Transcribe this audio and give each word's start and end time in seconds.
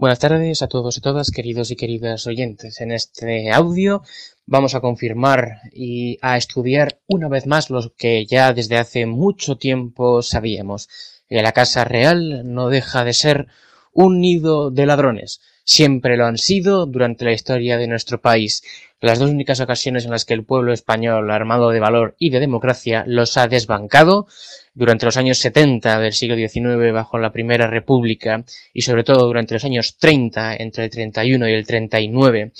Buenas 0.00 0.18
tardes 0.18 0.62
a 0.62 0.66
todos 0.66 0.96
y 0.96 1.02
todas, 1.02 1.30
queridos 1.30 1.70
y 1.70 1.76
queridas 1.76 2.26
oyentes. 2.26 2.80
En 2.80 2.90
este 2.90 3.50
audio 3.50 4.02
vamos 4.46 4.74
a 4.74 4.80
confirmar 4.80 5.60
y 5.74 6.16
a 6.22 6.38
estudiar 6.38 6.98
una 7.06 7.28
vez 7.28 7.46
más 7.46 7.68
lo 7.68 7.94
que 7.98 8.24
ya 8.24 8.54
desde 8.54 8.78
hace 8.78 9.04
mucho 9.04 9.58
tiempo 9.58 10.22
sabíamos. 10.22 10.88
Que 11.28 11.42
la 11.42 11.52
Casa 11.52 11.84
Real 11.84 12.50
no 12.50 12.70
deja 12.70 13.04
de 13.04 13.12
ser 13.12 13.48
un 13.92 14.22
nido 14.22 14.70
de 14.70 14.86
ladrones. 14.86 15.42
Siempre 15.64 16.16
lo 16.16 16.24
han 16.24 16.38
sido 16.38 16.86
durante 16.86 17.26
la 17.26 17.32
historia 17.32 17.76
de 17.76 17.86
nuestro 17.86 18.22
país. 18.22 18.62
Las 19.00 19.18
dos 19.18 19.30
únicas 19.30 19.60
ocasiones 19.60 20.04
en 20.04 20.10
las 20.10 20.24
que 20.24 20.34
el 20.34 20.44
pueblo 20.44 20.72
español, 20.72 21.30
armado 21.30 21.70
de 21.70 21.80
valor 21.80 22.16
y 22.18 22.30
de 22.30 22.40
democracia, 22.40 23.04
los 23.06 23.36
ha 23.38 23.48
desbancado 23.48 24.26
durante 24.74 25.04
los 25.04 25.16
años 25.16 25.38
70 25.38 25.98
del 25.98 26.12
siglo 26.12 26.36
XIX 26.36 26.92
bajo 26.92 27.18
la 27.18 27.32
Primera 27.32 27.66
República 27.66 28.44
y 28.72 28.82
sobre 28.82 29.04
todo 29.04 29.26
durante 29.26 29.54
los 29.54 29.64
años 29.64 29.96
30, 29.98 30.56
entre 30.56 30.84
el 30.84 30.90
31 30.90 31.48
y 31.48 31.52
el 31.52 31.66
39, 31.66 32.52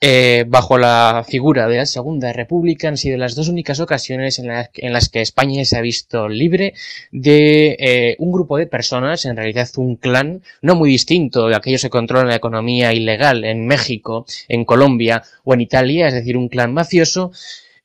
eh, 0.00 0.44
bajo 0.48 0.78
la 0.78 1.24
figura 1.28 1.68
de 1.68 1.76
la 1.76 1.86
Segunda 1.86 2.32
República 2.32 2.88
han 2.88 2.96
sido 2.96 3.18
las 3.18 3.34
dos 3.34 3.48
únicas 3.48 3.80
ocasiones 3.80 4.38
en, 4.38 4.92
las 4.92 5.08
que 5.10 5.20
España 5.20 5.64
se 5.64 5.76
ha 5.76 5.82
visto 5.82 6.28
libre 6.28 6.74
de 7.12 7.76
eh, 7.78 8.16
un 8.18 8.32
grupo 8.32 8.56
de 8.56 8.66
personas, 8.66 9.24
en 9.26 9.36
realidad 9.36 9.68
un 9.76 9.96
clan, 9.96 10.42
no 10.62 10.74
muy 10.74 10.90
distinto 10.90 11.48
de 11.48 11.56
aquellos 11.56 11.82
que 11.82 11.90
controlan 11.90 12.28
la 12.28 12.36
economía 12.36 12.92
ilegal 12.94 13.44
en 13.44 13.66
México, 13.66 14.24
en 14.48 14.64
Colombia 14.64 15.22
o 15.44 15.52
en 15.54 15.60
Italia, 15.60 15.79
es 16.08 16.14
decir, 16.14 16.36
un 16.36 16.48
clan 16.48 16.72
mafioso, 16.72 17.32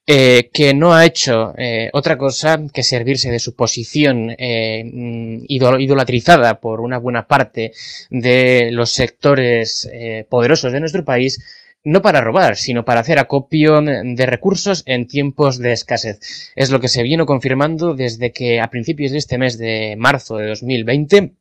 eh, 0.08 0.52
que 0.54 0.76
no 0.76 0.94
ha 0.94 1.04
hecho 1.04 1.56
eh, 1.58 1.90
otra 1.92 2.16
cosa 2.16 2.62
que 2.72 2.84
servirse 2.84 3.32
de 3.32 3.40
su 3.40 3.56
posición 3.56 4.36
eh, 4.38 4.84
mm, 4.86 5.46
idolatrizada 5.48 6.60
por 6.60 6.80
una 6.82 7.00
buena 7.00 7.28
parte 7.28 7.72
de 8.12 8.70
los 8.72 8.92
sectores 8.92 9.90
poderosos 10.30 10.72
de 10.72 10.80
nuestro 10.80 11.04
país, 11.04 11.40
no 11.84 12.02
para 12.02 12.22
robar, 12.22 12.56
sino 12.56 12.86
para 12.86 13.00
hacer 13.00 13.18
acopio 13.20 13.82
de 13.82 14.26
recursos 14.26 14.84
en 14.86 15.08
tiempos 15.08 15.58
de 15.58 15.72
escasez. 15.74 16.20
Es 16.56 16.70
lo 16.70 16.80
que 16.80 16.88
se 16.88 17.04
vino 17.04 17.26
confirmando 17.26 17.96
desde 17.96 18.32
que 18.32 18.60
a 18.60 18.70
principios 18.70 19.12
de 19.12 19.18
este 19.20 19.38
mes 19.38 19.58
de 19.58 19.96
marzo 19.98 20.38
de 20.38 20.48
2020 20.48 21.34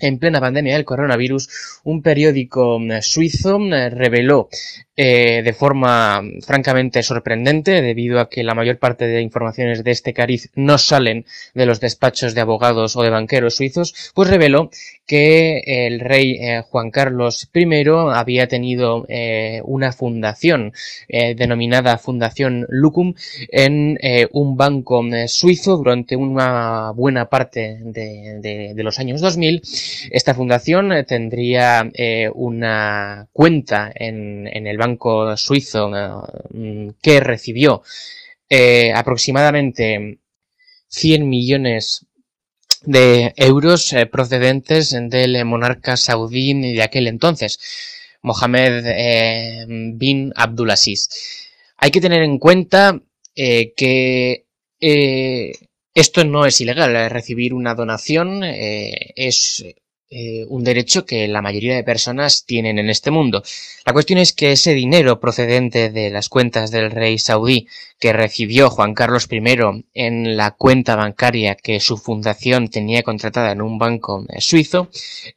en 0.00 0.18
plena 0.18 0.40
pandemia 0.40 0.74
del 0.74 0.84
coronavirus, 0.84 1.80
un 1.84 2.02
periódico 2.02 2.78
mm, 2.78 3.02
suizo 3.02 3.58
mm, 3.58 3.70
reveló 3.90 4.48
eh, 5.02 5.40
de 5.42 5.54
forma 5.54 6.22
francamente 6.44 7.02
sorprendente, 7.02 7.80
debido 7.80 8.20
a 8.20 8.28
que 8.28 8.42
la 8.42 8.54
mayor 8.54 8.78
parte 8.78 9.06
de 9.06 9.22
informaciones 9.22 9.82
de 9.82 9.92
este 9.92 10.12
cariz 10.12 10.50
no 10.54 10.76
salen 10.76 11.24
de 11.54 11.64
los 11.64 11.80
despachos 11.80 12.34
de 12.34 12.42
abogados 12.42 12.96
o 12.96 13.02
de 13.02 13.08
banqueros 13.08 13.56
suizos, 13.56 14.12
pues 14.14 14.28
reveló 14.28 14.68
que 15.06 15.62
el 15.86 16.00
rey 16.00 16.36
eh, 16.38 16.62
Juan 16.68 16.90
Carlos 16.90 17.48
I 17.54 17.66
había 18.12 18.46
tenido 18.46 19.06
eh, 19.08 19.62
una 19.64 19.90
fundación 19.92 20.74
denominada 21.08 21.96
Fundación 21.96 22.66
Lucum 22.68 23.14
en 23.48 23.98
un 24.32 24.56
banco 24.56 25.02
suizo 25.26 25.78
durante 25.78 26.14
una 26.14 26.92
buena 26.92 27.28
parte 27.30 27.78
de, 27.80 28.74
los 28.76 28.98
años 28.98 29.20
2000 29.20 29.62
esta 30.10 30.34
fundación 30.34 31.04
tendría 31.06 31.90
una 32.34 33.28
cuenta 33.32 33.90
en, 33.94 34.46
el 34.46 34.78
banco 34.78 34.89
suizo 35.36 35.90
eh, 36.54 36.92
que 37.02 37.20
recibió 37.20 37.82
aproximadamente 38.94 40.18
100 40.88 41.28
millones 41.28 42.06
de 42.82 43.32
euros 43.36 43.94
procedentes 44.10 44.90
del 44.90 45.44
monarca 45.44 45.96
saudí 45.96 46.54
de 46.72 46.82
aquel 46.82 47.06
entonces, 47.06 47.60
Mohammed 48.22 49.66
bin 49.94 50.32
Abdulaziz. 50.34 51.08
Hay 51.76 51.92
que 51.92 52.00
tener 52.00 52.22
en 52.22 52.38
cuenta 52.38 53.00
que 53.34 54.46
esto 55.94 56.24
no 56.24 56.44
es 56.44 56.60
ilegal, 56.60 57.08
recibir 57.08 57.54
una 57.54 57.76
donación 57.76 58.42
es 58.42 59.64
eh, 60.10 60.44
un 60.48 60.64
derecho 60.64 61.06
que 61.06 61.28
la 61.28 61.40
mayoría 61.40 61.76
de 61.76 61.84
personas 61.84 62.44
tienen 62.44 62.78
en 62.80 62.90
este 62.90 63.12
mundo. 63.12 63.44
La 63.86 63.92
cuestión 63.92 64.18
es 64.18 64.32
que 64.32 64.52
ese 64.52 64.74
dinero 64.74 65.20
procedente 65.20 65.88
de 65.90 66.10
las 66.10 66.28
cuentas 66.28 66.72
del 66.72 66.90
rey 66.90 67.18
saudí 67.18 67.68
que 68.00 68.12
recibió 68.14 68.70
Juan 68.70 68.94
Carlos 68.94 69.28
I 69.30 69.84
en 69.94 70.36
la 70.36 70.52
cuenta 70.52 70.96
bancaria 70.96 71.54
que 71.54 71.78
su 71.80 71.98
fundación 71.98 72.68
tenía 72.68 73.02
contratada 73.02 73.52
en 73.52 73.60
un 73.60 73.78
banco 73.78 74.24
eh, 74.30 74.40
suizo, 74.40 74.88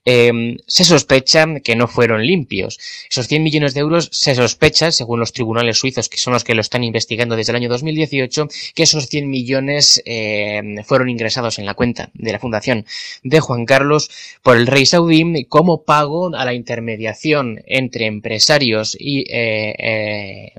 em, 0.05 0.57
se 0.65 0.85
sospecha 0.85 1.45
que 1.63 1.75
no 1.75 1.87
fueron 1.87 2.25
limpios. 2.25 2.79
Esos 3.09 3.27
100 3.27 3.43
millones 3.43 3.73
de 3.73 3.81
euros 3.81 4.09
se 4.13 4.33
sospecha, 4.33 4.91
según 4.91 5.19
los 5.19 5.33
tribunales 5.33 5.77
suizos, 5.77 6.07
que 6.07 6.17
son 6.17 6.33
los 6.33 6.45
que 6.45 6.55
lo 6.55 6.61
están 6.61 6.83
investigando 6.85 7.35
desde 7.35 7.51
el 7.51 7.57
año 7.57 7.69
2018, 7.69 8.47
que 8.73 8.83
esos 8.83 9.07
100 9.07 9.29
millones 9.29 10.01
em, 10.05 10.83
fueron 10.85 11.09
ingresados 11.09 11.59
en 11.59 11.65
la 11.65 11.73
cuenta 11.73 12.09
de 12.13 12.31
la 12.31 12.39
fundación 12.39 12.85
de 13.23 13.41
Juan 13.41 13.65
Carlos 13.65 14.09
por 14.41 14.55
el 14.55 14.62
rey 14.67 14.85
saudí 14.85 15.45
como 15.45 15.83
pago 15.83 16.35
a 16.35 16.45
la 16.45 16.53
intermediación 16.53 17.61
entre 17.65 18.05
empresarios 18.05 18.95
y 18.99 19.21
eh, 19.29 19.75
eh, 19.77 20.53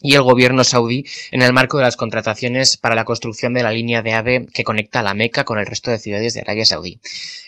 y 0.00 0.14
el 0.14 0.22
gobierno 0.22 0.62
saudí 0.62 1.04
en 1.32 1.42
el 1.42 1.52
marco 1.52 1.78
de 1.78 1.84
las 1.84 1.96
contrataciones 1.96 2.76
para 2.76 2.94
la 2.94 3.04
construcción 3.04 3.52
de 3.52 3.62
la 3.62 3.72
línea 3.72 4.02
de 4.02 4.12
AVE 4.12 4.46
que 4.52 4.64
conecta 4.64 5.02
la 5.02 5.14
Meca 5.14 5.44
con 5.44 5.58
el 5.58 5.66
resto 5.66 5.90
de 5.90 5.98
ciudades 5.98 6.34
de 6.34 6.40
Arabia 6.40 6.64
Saudí. 6.64 7.00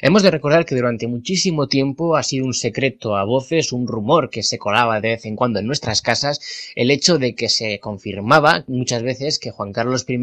Hemos 0.02 0.22
de 0.22 0.30
recordar 0.30 0.66
que 0.66 0.74
durante 0.74 1.06
muchísimo 1.06 1.68
tiempo 1.68 2.16
ha 2.16 2.22
sido 2.22 2.46
un 2.46 2.54
secreto 2.54 3.16
a 3.16 3.24
voces, 3.24 3.72
un 3.72 3.86
rumor 3.86 4.30
que 4.30 4.42
se 4.42 4.58
colaba 4.58 5.00
de 5.00 5.10
vez 5.10 5.26
en 5.26 5.36
cuando 5.36 5.60
en 5.60 5.66
nuestras 5.66 6.02
casas, 6.02 6.40
el 6.74 6.90
hecho 6.90 7.18
de 7.18 7.34
que 7.34 7.48
se 7.48 7.78
confirmaba 7.78 8.64
muchas 8.66 9.02
veces 9.02 9.38
que 9.38 9.52
Juan 9.52 9.72
Carlos 9.72 10.04
I, 10.08 10.20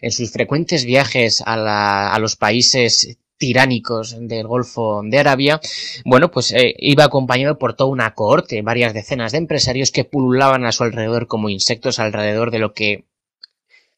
en 0.00 0.12
sus 0.12 0.30
frecuentes 0.30 0.84
viajes 0.84 1.42
a 1.44 2.18
los 2.18 2.36
países 2.36 3.18
tiránicos 3.38 4.16
del 4.20 4.46
Golfo 4.46 5.00
de 5.04 5.18
Arabia, 5.18 5.60
bueno, 6.04 6.30
pues 6.30 6.52
eh, 6.52 6.74
iba 6.78 7.04
acompañado 7.04 7.58
por 7.58 7.74
toda 7.74 7.90
una 7.90 8.14
cohorte, 8.14 8.62
varias 8.62 8.92
decenas 8.92 9.32
de 9.32 9.38
empresarios 9.38 9.90
que 9.90 10.04
pululaban 10.04 10.66
a 10.66 10.72
su 10.72 10.82
alrededor 10.84 11.26
como 11.26 11.48
insectos 11.48 11.98
alrededor 11.98 12.50
de 12.50 12.58
lo 12.58 12.74
que 12.74 13.04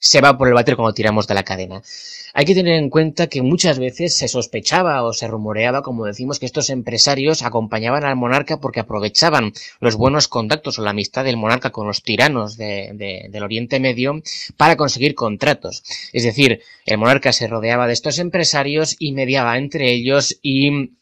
se 0.01 0.21
va 0.21 0.37
por 0.37 0.49
el 0.49 0.55
váter 0.55 0.75
cuando 0.75 0.95
tiramos 0.95 1.29
de 1.29 1.35
la 1.35 1.45
cadena. 1.45 1.83
Hay 2.33 2.45
que 2.45 2.55
tener 2.55 2.75
en 2.75 2.91
cuenta 2.91 3.27
que 3.27 3.43
muchas 3.43 3.79
veces 3.79 4.17
se 4.17 4.29
sospechaba 4.29 5.03
o 5.03 5.13
se 5.13 5.27
rumoreaba, 5.27 5.83
como 5.83 6.07
decimos, 6.07 6.39
que 6.39 6.47
estos 6.47 6.71
empresarios 6.71 7.43
acompañaban 7.43 8.05
al 8.05 8.17
monarca 8.17 8.61
porque 8.61 8.81
aprovechaban 8.81 9.53
los 9.81 9.97
buenos 9.97 10.29
contactos 10.29 10.79
o 10.79 10.83
la 10.83 10.91
amistad 10.91 11.25
del 11.25 11.37
monarca 11.37 11.71
con 11.71 11.87
los 11.87 12.03
tiranos 12.03 12.57
del 12.57 13.43
Oriente 13.43 13.81
Medio 13.81 14.23
para 14.57 14.77
conseguir 14.77 15.15
contratos. 15.15 15.83
Es 16.13 16.23
decir, 16.23 16.61
el 16.87 16.99
monarca 16.99 17.33
se 17.33 17.49
rodeaba 17.49 17.87
de 17.87 17.93
estos 17.93 18.19
empresarios 18.19 18.97
y 18.99 19.13
mediaba 19.13 19.59
entre 19.59 19.93
ellos 19.93 20.39
y 20.41 20.93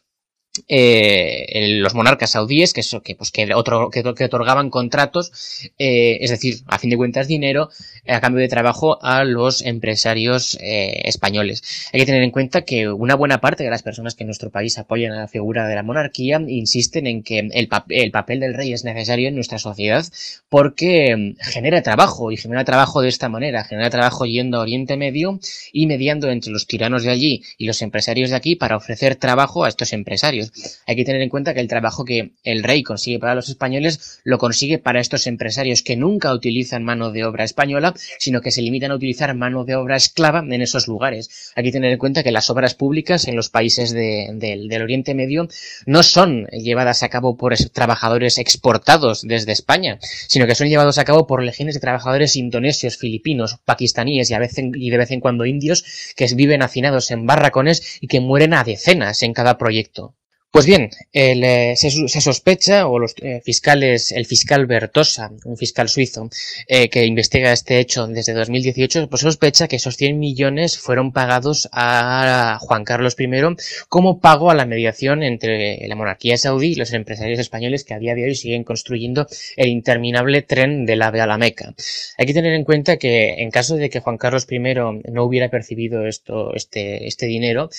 eh, 0.67 1.79
los 1.79 1.93
monarcas 1.93 2.31
saudíes, 2.31 2.73
que, 2.73 2.81
que, 3.03 3.15
pues, 3.15 3.31
que, 3.31 3.53
otro, 3.53 3.89
que, 3.89 4.01
otorgaban 4.01 4.69
contratos, 4.69 5.31
eh, 5.77 6.17
es 6.21 6.29
decir, 6.29 6.59
a 6.67 6.79
fin 6.79 6.89
de 6.89 6.97
cuentas 6.97 7.27
dinero, 7.27 7.69
eh, 8.05 8.13
a 8.13 8.21
cambio 8.21 8.41
de 8.41 8.47
trabajo 8.47 9.03
a 9.03 9.23
los 9.23 9.61
empresarios 9.61 10.57
españoles. 10.59 11.89
Hay 11.93 11.99
que 11.99 12.05
tener 12.05 12.23
en 12.23 12.31
cuenta 12.31 12.63
que 12.63 12.89
una 12.89 13.15
buena 13.15 13.41
parte 13.41 13.63
de 13.63 13.69
las 13.69 13.83
personas 13.83 14.15
que 14.15 14.23
en 14.23 14.27
nuestro 14.27 14.49
país 14.49 14.77
apoyan 14.77 15.11
a 15.13 15.21
la 15.21 15.27
figura 15.27 15.67
de 15.67 15.75
la 15.75 15.83
monarquía 15.83 16.41
insisten 16.47 17.07
en 17.07 17.23
que 17.23 17.39
el, 17.39 17.69
el 17.89 18.11
papel 18.11 18.39
del 18.39 18.53
rey 18.53 18.73
es 18.73 18.83
necesario 18.83 19.27
en 19.27 19.35
nuestra 19.35 19.59
sociedad 19.59 20.05
porque 20.49 21.15
mm, 21.15 21.41
genera 21.41 21.81
trabajo 21.81 22.31
y 22.31 22.37
genera 22.37 22.63
trabajo 22.63 23.01
de 23.01 23.09
esta 23.09 23.29
manera, 23.29 23.63
genera 23.63 23.89
trabajo 23.89 24.25
yendo 24.25 24.57
a 24.57 24.61
Oriente 24.61 24.97
Medio 24.97 25.39
y 25.71 25.87
mediando 25.87 26.29
entre 26.29 26.51
los 26.51 26.67
tiranos 26.67 27.03
de 27.03 27.11
allí 27.11 27.43
y 27.57 27.65
los 27.65 27.81
empresarios 27.81 28.29
de 28.29 28.35
aquí 28.35 28.55
para 28.55 28.77
ofrecer 28.77 29.15
trabajo 29.15 29.63
a 29.63 29.69
estos 29.69 29.93
empresarios. 29.93 30.48
Hay 30.87 30.95
que 30.95 31.05
tener 31.05 31.21
en 31.21 31.29
cuenta 31.29 31.53
que 31.53 31.59
el 31.59 31.67
trabajo 31.67 32.05
que 32.05 32.33
el 32.43 32.63
rey 32.63 32.83
consigue 32.83 33.19
para 33.19 33.35
los 33.35 33.49
españoles 33.49 34.19
lo 34.23 34.37
consigue 34.37 34.77
para 34.77 34.99
estos 34.99 35.27
empresarios 35.27 35.83
que 35.83 35.95
nunca 35.95 36.33
utilizan 36.33 36.83
mano 36.83 37.11
de 37.11 37.25
obra 37.25 37.43
española, 37.43 37.93
sino 38.19 38.41
que 38.41 38.51
se 38.51 38.61
limitan 38.61 38.91
a 38.91 38.95
utilizar 38.95 39.33
mano 39.35 39.65
de 39.65 39.75
obra 39.75 39.95
esclava 39.95 40.39
en 40.39 40.61
esos 40.61 40.87
lugares. 40.87 41.51
Hay 41.55 41.63
que 41.63 41.71
tener 41.71 41.91
en 41.91 41.99
cuenta 41.99 42.23
que 42.23 42.31
las 42.31 42.49
obras 42.49 42.75
públicas 42.75 43.27
en 43.27 43.35
los 43.35 43.49
países 43.49 43.91
del 43.91 44.81
Oriente 44.81 45.13
Medio 45.13 45.47
no 45.85 46.03
son 46.03 46.45
llevadas 46.47 47.03
a 47.03 47.09
cabo 47.09 47.37
por 47.37 47.55
trabajadores 47.57 48.37
exportados 48.37 49.21
desde 49.23 49.51
España, 49.51 49.99
sino 50.27 50.47
que 50.47 50.55
son 50.55 50.67
llevados 50.67 50.97
a 50.97 51.05
cabo 51.05 51.27
por 51.27 51.43
legiones 51.43 51.75
de 51.75 51.81
trabajadores 51.81 52.35
indonesios, 52.35 52.97
filipinos, 52.97 53.57
pakistaníes 53.65 54.29
y, 54.29 54.33
a 54.33 54.39
veces, 54.39 54.65
y 54.73 54.89
de 54.89 54.97
vez 54.97 55.11
en 55.11 55.19
cuando 55.19 55.45
indios 55.45 55.83
que 56.15 56.27
viven 56.35 56.61
hacinados 56.61 57.11
en 57.11 57.25
barracones 57.25 57.97
y 58.01 58.07
que 58.07 58.19
mueren 58.19 58.53
a 58.53 58.63
decenas 58.63 59.23
en 59.23 59.33
cada 59.33 59.57
proyecto. 59.57 60.15
Pues 60.51 60.65
bien, 60.65 60.89
eh, 61.13 61.75
se, 61.75 62.21
sospecha, 62.21 62.87
o 62.87 62.97
los 62.97 63.13
eh, 63.21 63.39
fiscales, 63.45 64.11
el 64.11 64.25
fiscal 64.25 64.65
Bertosa, 64.65 65.29
un 65.45 65.57
fiscal 65.57 65.89
suizo, 65.89 66.27
eh, 66.67 66.89
que 66.89 67.05
investiga 67.05 67.53
este 67.53 67.77
hecho 67.77 68.07
desde 68.07 68.33
2018, 68.33 69.09
pues 69.09 69.21
sospecha 69.21 69.67
que 69.67 69.75
esos 69.75 69.95
100 69.95 70.17
millones 70.17 70.79
fueron 70.79 71.11
pagados 71.13 71.69
a 71.71 72.57
Juan 72.61 72.83
Carlos 72.83 73.15
I 73.19 73.27
como 73.89 74.19
pago 74.19 74.49
a 74.49 74.55
la 74.55 74.65
mediación 74.65 75.21
entre 75.21 75.87
la 75.87 75.95
monarquía 75.95 76.35
saudí 76.35 76.69
y 76.71 76.75
los 76.75 76.93
empresarios 76.93 77.37
españoles 77.37 77.83
que 77.83 77.93
a 77.93 77.99
día 77.99 78.15
de 78.15 78.23
hoy 78.23 78.33
siguen 78.33 78.63
construyendo 78.63 79.27
el 79.55 79.67
interminable 79.69 80.41
tren 80.41 80.87
del 80.87 81.03
AVE 81.03 81.21
a 81.21 81.27
la 81.27 81.37
Meca. 81.37 81.75
Hay 82.17 82.25
que 82.25 82.33
tener 82.33 82.53
en 82.53 82.63
cuenta 82.63 82.97
que 82.97 83.35
en 83.43 83.51
caso 83.51 83.75
de 83.75 83.91
que 83.91 83.99
Juan 83.99 84.17
Carlos 84.17 84.47
I 84.49 84.57
no 84.57 85.23
hubiera 85.23 85.49
percibido 85.49 86.07
esto, 86.07 86.55
este, 86.55 87.05
este 87.05 87.27
dinero, 87.27 87.69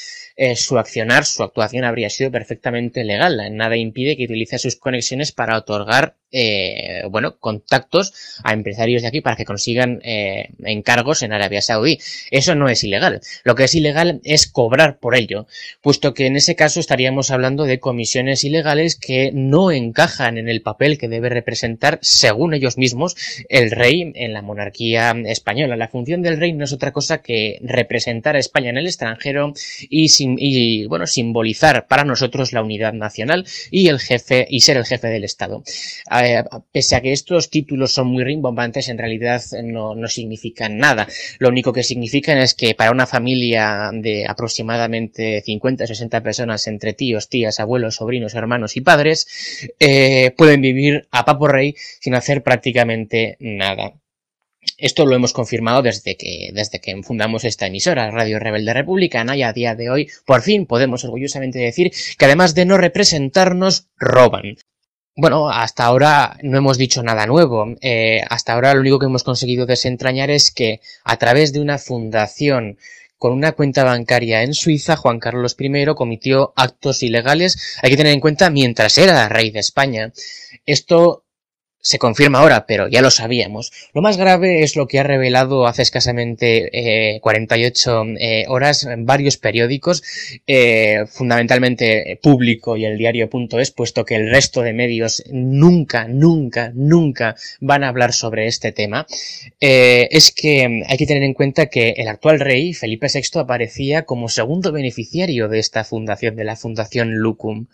su 0.54 0.78
accionar, 0.78 1.24
su 1.24 1.42
actuación 1.42 1.84
habría 1.84 2.10
sido 2.10 2.30
perfectamente 2.30 2.59
legal. 3.04 3.40
Nada 3.52 3.76
impide 3.76 4.16
que 4.16 4.24
utilice 4.24 4.58
sus 4.58 4.76
conexiones 4.76 5.32
para 5.32 5.56
otorgar 5.56 6.16
eh, 6.32 7.02
bueno, 7.10 7.38
contactos 7.38 8.12
a 8.44 8.52
empresarios 8.52 9.02
de 9.02 9.08
aquí 9.08 9.20
para 9.20 9.36
que 9.36 9.44
consigan 9.44 10.00
eh, 10.02 10.50
encargos 10.64 11.22
en 11.22 11.32
Arabia 11.32 11.62
Saudí. 11.62 11.98
Eso 12.30 12.54
no 12.54 12.68
es 12.68 12.84
ilegal. 12.84 13.20
Lo 13.44 13.54
que 13.54 13.64
es 13.64 13.74
ilegal 13.74 14.20
es 14.24 14.46
cobrar 14.46 14.98
por 14.98 15.14
ello, 15.16 15.46
puesto 15.80 16.14
que 16.14 16.26
en 16.26 16.36
ese 16.36 16.54
caso 16.54 16.80
estaríamos 16.80 17.30
hablando 17.30 17.64
de 17.64 17.80
comisiones 17.80 18.44
ilegales 18.44 18.96
que 18.96 19.30
no 19.32 19.70
encajan 19.70 20.38
en 20.38 20.48
el 20.48 20.62
papel 20.62 20.98
que 20.98 21.08
debe 21.08 21.28
representar, 21.28 21.98
según 22.02 22.54
ellos 22.54 22.78
mismos, 22.78 23.16
el 23.48 23.70
rey 23.70 24.12
en 24.14 24.32
la 24.32 24.42
monarquía 24.42 25.14
española. 25.26 25.76
La 25.76 25.88
función 25.88 26.22
del 26.22 26.38
rey 26.38 26.52
no 26.52 26.64
es 26.64 26.72
otra 26.72 26.92
cosa 26.92 27.22
que 27.22 27.58
representar 27.62 28.36
a 28.36 28.38
España 28.38 28.70
en 28.70 28.78
el 28.78 28.86
extranjero 28.86 29.52
y, 29.88 30.86
bueno, 30.86 31.06
simbolizar 31.06 31.86
para 31.86 32.04
nosotros 32.04 32.52
la 32.52 32.62
unidad 32.62 32.92
nacional 32.92 33.46
y 33.70 33.88
el 33.88 33.98
jefe 33.98 34.46
y 34.48 34.60
ser 34.60 34.76
el 34.76 34.84
jefe 34.84 35.08
del 35.08 35.24
Estado 35.24 35.62
pese 36.72 36.96
a 36.96 37.00
que 37.00 37.12
estos 37.12 37.50
títulos 37.50 37.92
son 37.92 38.08
muy 38.08 38.24
rimbombantes, 38.24 38.88
en 38.88 38.98
realidad 38.98 39.42
no, 39.62 39.94
no 39.94 40.08
significan 40.08 40.78
nada. 40.78 41.06
Lo 41.38 41.48
único 41.48 41.72
que 41.72 41.82
significan 41.82 42.38
es 42.38 42.54
que 42.54 42.74
para 42.74 42.90
una 42.90 43.06
familia 43.06 43.90
de 43.92 44.26
aproximadamente 44.26 45.42
50 45.42 45.84
o 45.84 45.86
60 45.86 46.22
personas 46.22 46.66
entre 46.66 46.92
tíos, 46.92 47.28
tías, 47.28 47.60
abuelos, 47.60 47.96
sobrinos, 47.96 48.34
hermanos 48.34 48.76
y 48.76 48.80
padres, 48.80 49.70
eh, 49.78 50.32
pueden 50.36 50.60
vivir 50.60 51.08
a 51.10 51.24
papo 51.24 51.48
rey 51.48 51.74
sin 52.00 52.14
hacer 52.14 52.42
prácticamente 52.42 53.36
nada. 53.40 53.94
Esto 54.76 55.06
lo 55.06 55.14
hemos 55.14 55.32
confirmado 55.32 55.82
desde 55.82 56.16
que, 56.16 56.50
desde 56.52 56.80
que 56.80 57.02
fundamos 57.02 57.44
esta 57.44 57.66
emisora, 57.66 58.10
Radio 58.10 58.38
Rebelde 58.38 58.74
Republicana, 58.74 59.36
y 59.36 59.42
a 59.42 59.52
día 59.52 59.74
de 59.74 59.90
hoy, 59.90 60.10
por 60.26 60.42
fin 60.42 60.66
podemos 60.66 61.04
orgullosamente 61.04 61.58
decir 61.58 61.92
que 62.18 62.24
además 62.24 62.54
de 62.54 62.66
no 62.66 62.76
representarnos, 62.76 63.88
roban. 63.96 64.56
Bueno, 65.16 65.50
hasta 65.50 65.84
ahora 65.84 66.38
no 66.42 66.56
hemos 66.56 66.78
dicho 66.78 67.02
nada 67.02 67.26
nuevo. 67.26 67.74
Eh, 67.80 68.22
hasta 68.30 68.52
ahora 68.54 68.74
lo 68.74 68.80
único 68.80 68.98
que 68.98 69.06
hemos 69.06 69.24
conseguido 69.24 69.66
desentrañar 69.66 70.30
es 70.30 70.50
que 70.50 70.80
a 71.04 71.16
través 71.16 71.52
de 71.52 71.60
una 71.60 71.78
fundación 71.78 72.78
con 73.18 73.32
una 73.32 73.52
cuenta 73.52 73.84
bancaria 73.84 74.42
en 74.42 74.54
Suiza, 74.54 74.96
Juan 74.96 75.18
Carlos 75.18 75.56
I 75.58 75.84
cometió 75.94 76.54
actos 76.56 77.02
ilegales, 77.02 77.78
hay 77.82 77.90
que 77.90 77.98
tener 77.98 78.14
en 78.14 78.20
cuenta, 78.20 78.48
mientras 78.48 78.96
era 78.96 79.28
rey 79.28 79.50
de 79.50 79.58
España. 79.58 80.12
Esto 80.64 81.24
se 81.80 81.98
confirma 81.98 82.40
ahora, 82.40 82.66
pero 82.66 82.88
ya 82.88 83.00
lo 83.00 83.10
sabíamos. 83.10 83.72
Lo 83.94 84.02
más 84.02 84.16
grave 84.16 84.62
es 84.62 84.76
lo 84.76 84.86
que 84.86 84.98
ha 84.98 85.02
revelado 85.02 85.66
hace 85.66 85.82
escasamente 85.82 87.18
48 87.22 88.04
eh, 88.04 88.16
eh, 88.20 88.44
horas 88.48 88.84
en 88.84 89.06
varios 89.06 89.38
periódicos, 89.38 90.02
eh, 90.46 91.04
fundamentalmente 91.08 92.18
Público 92.22 92.76
y 92.76 92.84
el 92.84 92.98
diario.es, 92.98 93.70
puesto 93.70 94.04
que 94.04 94.16
el 94.16 94.30
resto 94.30 94.62
de 94.62 94.72
medios 94.72 95.22
nunca, 95.30 96.06
nunca, 96.06 96.70
nunca 96.74 97.36
van 97.60 97.84
a 97.84 97.88
hablar 97.88 98.12
sobre 98.12 98.46
este 98.46 98.72
tema. 98.72 99.06
es 99.60 100.32
que 100.32 100.84
hay 100.86 100.98
que 100.98 101.06
tener 101.06 101.22
en 101.22 101.34
cuenta 101.34 101.66
que 101.66 101.90
el 101.96 102.08
actual 102.08 102.40
rey, 102.40 102.74
Felipe 102.74 103.06
VI, 103.12 103.40
aparecía 103.40 104.04
como 104.04 104.28
segundo 104.28 104.72
beneficiario 104.72 105.48
de 105.48 105.58
esta 105.58 105.84
fundación, 105.84 106.36
de 106.36 106.44
la 106.44 106.56
Fundación 106.56 107.14
Lucum. 107.14 107.66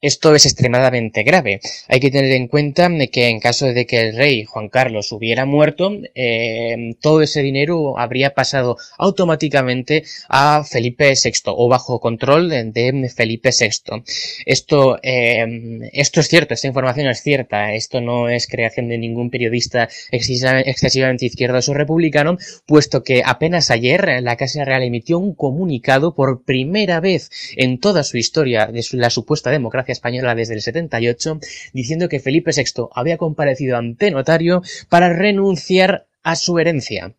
Esto 0.00 0.32
es 0.32 0.46
extremadamente 0.46 1.24
grave. 1.24 1.58
Hay 1.88 1.98
que 1.98 2.12
tener 2.12 2.30
en 2.30 2.46
cuenta 2.46 2.88
que 3.10 3.26
en 3.30 3.40
caso 3.40 3.66
de 3.66 3.84
que 3.84 4.00
el 4.00 4.16
rey 4.16 4.44
Juan 4.44 4.68
Carlos 4.68 5.10
hubiera 5.10 5.44
muerto, 5.44 5.90
eh, 6.14 6.94
todo 7.00 7.20
ese 7.20 7.42
dinero 7.42 7.98
habría 7.98 8.30
pasado 8.30 8.76
automáticamente 8.96 10.04
a 10.28 10.62
Felipe 10.62 11.12
VI 11.12 11.32
o 11.46 11.68
bajo 11.68 11.98
control 11.98 12.48
de, 12.48 13.10
Felipe 13.12 13.50
VI. 13.50 14.04
Esto, 14.46 15.00
eh, 15.02 15.90
esto 15.92 16.20
es 16.20 16.28
cierto, 16.28 16.54
esta 16.54 16.68
información 16.68 17.08
es 17.08 17.20
cierta. 17.20 17.74
Esto 17.74 18.00
no 18.00 18.28
es 18.28 18.46
creación 18.46 18.88
de 18.88 18.98
ningún 18.98 19.30
periodista 19.30 19.88
excesivamente 20.12 21.26
izquierdo 21.26 21.58
o 21.58 21.74
republicano, 21.74 22.38
puesto 22.66 23.02
que 23.02 23.22
apenas 23.24 23.72
ayer 23.72 24.22
la 24.22 24.36
Casa 24.36 24.64
Real 24.64 24.84
emitió 24.84 25.18
un 25.18 25.34
comunicado 25.34 26.14
por 26.14 26.44
primera 26.44 27.00
vez 27.00 27.30
en 27.56 27.80
toda 27.80 28.04
su 28.04 28.16
historia 28.16 28.66
de 28.66 28.84
la 28.92 29.10
supuesta 29.10 29.50
democracia 29.50 29.87
española 29.92 30.34
desde 30.34 30.54
el 30.54 30.62
78, 30.62 31.40
diciendo 31.72 32.08
que 32.08 32.20
Felipe 32.20 32.50
VI 32.54 32.88
había 32.94 33.18
comparecido 33.18 33.76
ante 33.76 34.10
notario 34.10 34.62
para 34.88 35.12
renunciar 35.12 36.06
a 36.22 36.36
su 36.36 36.58
herencia. 36.58 37.14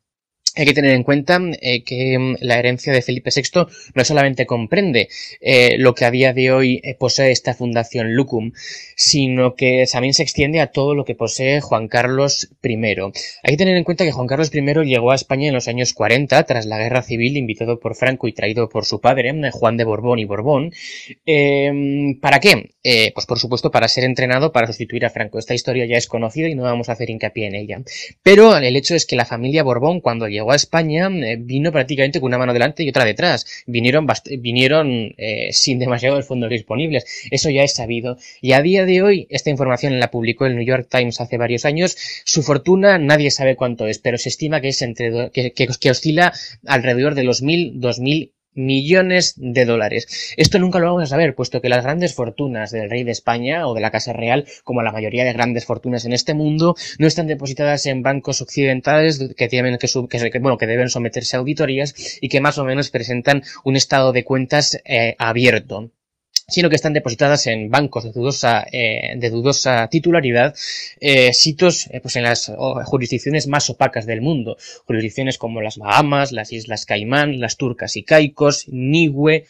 Hay 0.60 0.66
que 0.66 0.74
tener 0.74 0.92
en 0.92 1.04
cuenta 1.04 1.40
eh, 1.62 1.86
que 1.86 2.20
mm, 2.20 2.36
la 2.42 2.60
herencia 2.60 2.92
de 2.92 3.02
Felipe 3.02 3.30
VI 3.34 3.66
no 3.96 4.04
solamente 4.04 4.46
comprende 4.46 5.08
eh, 5.40 5.78
lo 5.78 5.96
que 5.96 6.04
a 6.04 6.12
día 6.12 6.34
de 6.34 6.52
hoy 6.52 6.82
eh, 6.84 6.96
posee 6.96 7.32
esta 7.32 7.54
fundación 7.54 8.14
Lucum, 8.14 8.52
sino 8.98 9.56
que 9.56 9.86
también 9.90 10.14
se 10.14 10.24
extiende 10.24 10.60
a 10.60 10.68
todo 10.68 10.96
lo 10.96 11.06
que 11.06 11.16
posee 11.16 11.62
Juan 11.62 11.88
Carlos 11.88 12.50
I. 12.62 12.76
Hay 12.76 13.52
que 13.52 13.58
tener 13.58 13.78
en 13.78 13.86
cuenta 13.86 14.04
que 14.04 14.12
Juan 14.12 14.28
Carlos 14.28 14.54
I 14.54 14.60
llegó 14.84 15.12
a 15.12 15.16
España 15.16 15.48
en 15.48 15.54
los 15.54 15.70
años 15.70 15.94
40, 15.94 16.44
tras 16.44 16.66
la 16.66 16.78
guerra 16.78 17.04
civil, 17.04 17.38
invitado 17.38 17.80
por 17.80 17.96
Franco 17.96 18.28
y 18.28 18.34
traído 18.34 18.68
por 18.68 18.84
su 18.84 19.00
padre, 19.00 19.34
Juan 19.52 19.78
de 19.78 19.86
Borbón 19.86 20.20
y 20.20 20.26
Borbón. 20.26 20.74
Em, 21.26 22.20
¿Para 22.20 22.42
qué? 22.42 22.72
pues 23.14 23.28
por 23.28 23.38
supuesto 23.38 23.70
para 23.70 23.88
ser 23.88 24.04
entrenado 24.04 24.52
para 24.52 24.66
sustituir 24.66 25.06
a 25.06 25.12
Franco. 25.12 25.38
Esta 25.38 25.54
historia 25.54 25.86
ya 25.86 25.96
es 25.96 26.08
conocida 26.08 26.48
y 26.48 26.56
no 26.56 26.64
vamos 26.64 26.90
a 26.90 26.94
hacer 26.94 27.10
hincapié 27.12 27.46
en 27.46 27.56
ella. 27.56 27.82
Pero 28.24 28.58
el 28.58 28.76
hecho 28.76 28.96
es 28.96 29.06
que 29.06 29.16
la 29.16 29.26
familia 29.26 29.64
Borbón, 29.64 30.02
cuando 30.02 30.28
llegó 30.28 30.49
a 30.52 30.56
España 30.56 31.08
eh, 31.08 31.38
vino 31.40 31.72
prácticamente 31.72 32.20
con 32.20 32.28
una 32.28 32.38
mano 32.38 32.54
delante 32.54 32.84
y 32.84 32.90
otra 32.90 33.06
detrás. 33.06 33.46
Vinieron, 33.66 34.08
vinieron 34.40 35.14
eh, 35.18 35.50
sin 35.52 35.80
demasiados 35.80 36.26
fondos 36.26 36.50
disponibles. 36.50 37.06
Eso 37.32 37.50
ya 37.50 37.64
es 37.64 37.74
sabido. 37.74 38.18
Y 38.42 38.54
a 38.54 38.62
día 38.62 38.86
de 38.86 39.02
hoy, 39.02 39.28
esta 39.30 39.50
información 39.50 40.00
la 40.00 40.12
publicó 40.12 40.46
el 40.46 40.56
New 40.56 40.66
York 40.66 40.88
Times 40.90 41.22
hace 41.22 41.38
varios 41.38 41.66
años. 41.66 41.96
Su 42.26 42.44
fortuna 42.44 42.98
nadie 42.98 43.32
sabe 43.32 43.56
cuánto 43.56 43.88
es, 43.88 44.00
pero 44.00 44.18
se 44.18 44.30
estima 44.30 44.62
que 44.62 44.70
es 44.70 44.82
entre 44.82 45.32
que 45.32 45.92
oscila 45.92 46.34
alrededor 46.66 47.16
de 47.16 47.24
los 47.24 47.42
mil, 47.42 47.80
dos 47.80 48.00
mil 48.00 48.34
millones 48.54 49.34
de 49.38 49.66
dólares. 49.66 50.34
Esto 50.38 50.60
nunca 50.60 50.80
lo 50.80 50.88
vamos 50.88 51.04
a 51.04 51.08
saber, 51.08 51.36
puesto 51.36 51.62
que 51.62 51.70
las 51.70 51.84
grandes 51.84 52.14
fortunas 52.14 52.72
del 52.72 52.90
rey 52.90 53.04
de 53.04 53.12
España 53.12 53.68
o 53.68 53.74
de 53.74 53.82
la 53.82 53.92
Casa 53.92 54.14
Real, 54.14 54.46
como 54.64 54.82
la 54.82 54.92
mayoría 54.92 55.24
de 55.24 55.34
grandes 55.34 55.66
fortunas 55.66 56.06
en 56.06 56.14
este 56.14 56.34
mundo, 56.34 56.76
no 56.98 57.08
están 57.08 57.28
depositadas 57.28 57.86
en 57.86 58.04
bancos 58.04 58.42
occidentales 58.42 59.34
que 59.36 59.48
tienen 59.48 59.78
que, 59.78 59.88
que, 60.32 60.40
bueno, 60.40 60.58
que 60.58 60.68
deben 60.68 60.90
someterse 60.90 61.36
a 61.36 61.40
auditorías 61.40 62.20
y 62.22 62.30
que 62.30 62.42
más 62.42 62.58
o 62.58 62.66
menos 62.66 62.90
presentan 62.90 63.44
un 63.64 63.76
estado 63.76 64.12
de 64.12 64.24
cuentas 64.24 64.82
eh, 64.86 65.16
abierto 65.20 65.92
sino 66.50 66.70
que 66.70 66.76
están 66.76 66.94
depositadas 66.94 67.48
en 67.48 67.70
bancos 67.70 68.04
de 68.04 68.12
dudosa, 68.12 68.66
eh, 68.72 69.14
de 69.18 69.30
dudosa 69.30 69.88
titularidad, 69.88 70.56
eh, 71.00 71.34
sitios 71.34 71.88
eh, 71.92 72.00
pues 72.02 72.16
en 72.16 72.24
las 72.24 72.52
jurisdicciones 72.86 73.48
más 73.48 73.70
opacas 73.70 74.06
del 74.06 74.22
mundo, 74.22 74.58
jurisdicciones 74.86 75.38
como 75.38 75.62
las 75.62 75.78
Bahamas, 75.78 76.32
las 76.32 76.52
Islas 76.52 76.86
Caimán, 76.86 77.40
las 77.40 77.58
Turcas 77.58 77.96
y 77.96 78.04
Caicos, 78.04 78.66
Niue, 78.68 79.46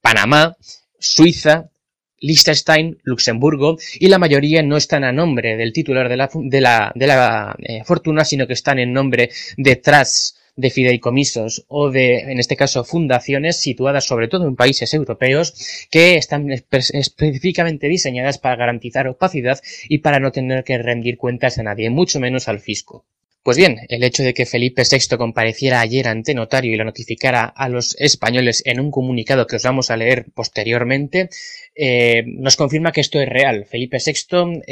Panamá, 0.00 0.56
Suiza, 0.98 1.70
Liechtenstein, 2.18 2.98
Luxemburgo, 3.02 3.78
y 3.98 4.08
la 4.08 4.18
mayoría 4.18 4.62
no 4.62 4.76
están 4.76 5.04
a 5.04 5.12
nombre 5.12 5.56
del 5.56 5.72
titular 5.72 6.08
de 6.08 6.16
la, 6.16 6.30
de 6.34 6.60
la, 6.60 6.92
de 6.94 7.06
la 7.06 7.56
fortuna, 7.84 8.24
sino 8.24 8.46
que 8.46 8.52
están 8.52 8.78
en 8.78 8.92
nombre 8.92 9.30
de 9.56 9.76
trusts 9.76 10.39
de 10.60 10.70
fideicomisos 10.70 11.64
o 11.68 11.90
de, 11.90 12.20
en 12.20 12.38
este 12.38 12.56
caso, 12.56 12.84
fundaciones 12.84 13.60
situadas 13.60 14.04
sobre 14.04 14.28
todo 14.28 14.46
en 14.46 14.56
países 14.56 14.92
europeos 14.94 15.54
que 15.90 16.16
están 16.16 16.50
específicamente 16.50 17.88
diseñadas 17.88 18.38
para 18.38 18.56
garantizar 18.56 19.08
opacidad 19.08 19.60
y 19.88 19.98
para 19.98 20.20
no 20.20 20.32
tener 20.32 20.64
que 20.64 20.78
rendir 20.78 21.16
cuentas 21.16 21.58
a 21.58 21.62
nadie, 21.62 21.90
mucho 21.90 22.20
menos 22.20 22.48
al 22.48 22.60
fisco. 22.60 23.04
Pues 23.42 23.56
bien, 23.56 23.78
el 23.88 24.04
hecho 24.04 24.22
de 24.22 24.34
que 24.34 24.44
Felipe 24.44 24.82
VI 24.82 25.16
compareciera 25.16 25.80
ayer 25.80 26.08
ante 26.08 26.34
notario 26.34 26.74
y 26.74 26.76
lo 26.76 26.84
notificara 26.84 27.44
a 27.46 27.70
los 27.70 27.96
españoles 27.98 28.62
en 28.66 28.80
un 28.80 28.90
comunicado 28.90 29.46
que 29.46 29.56
os 29.56 29.62
vamos 29.62 29.90
a 29.90 29.96
leer 29.96 30.26
posteriormente, 30.34 31.30
eh, 31.74 32.22
nos 32.26 32.56
confirma 32.56 32.92
que 32.92 33.00
esto 33.00 33.18
es 33.18 33.28
real. 33.28 33.64
Felipe 33.64 33.96
VI 33.96 34.62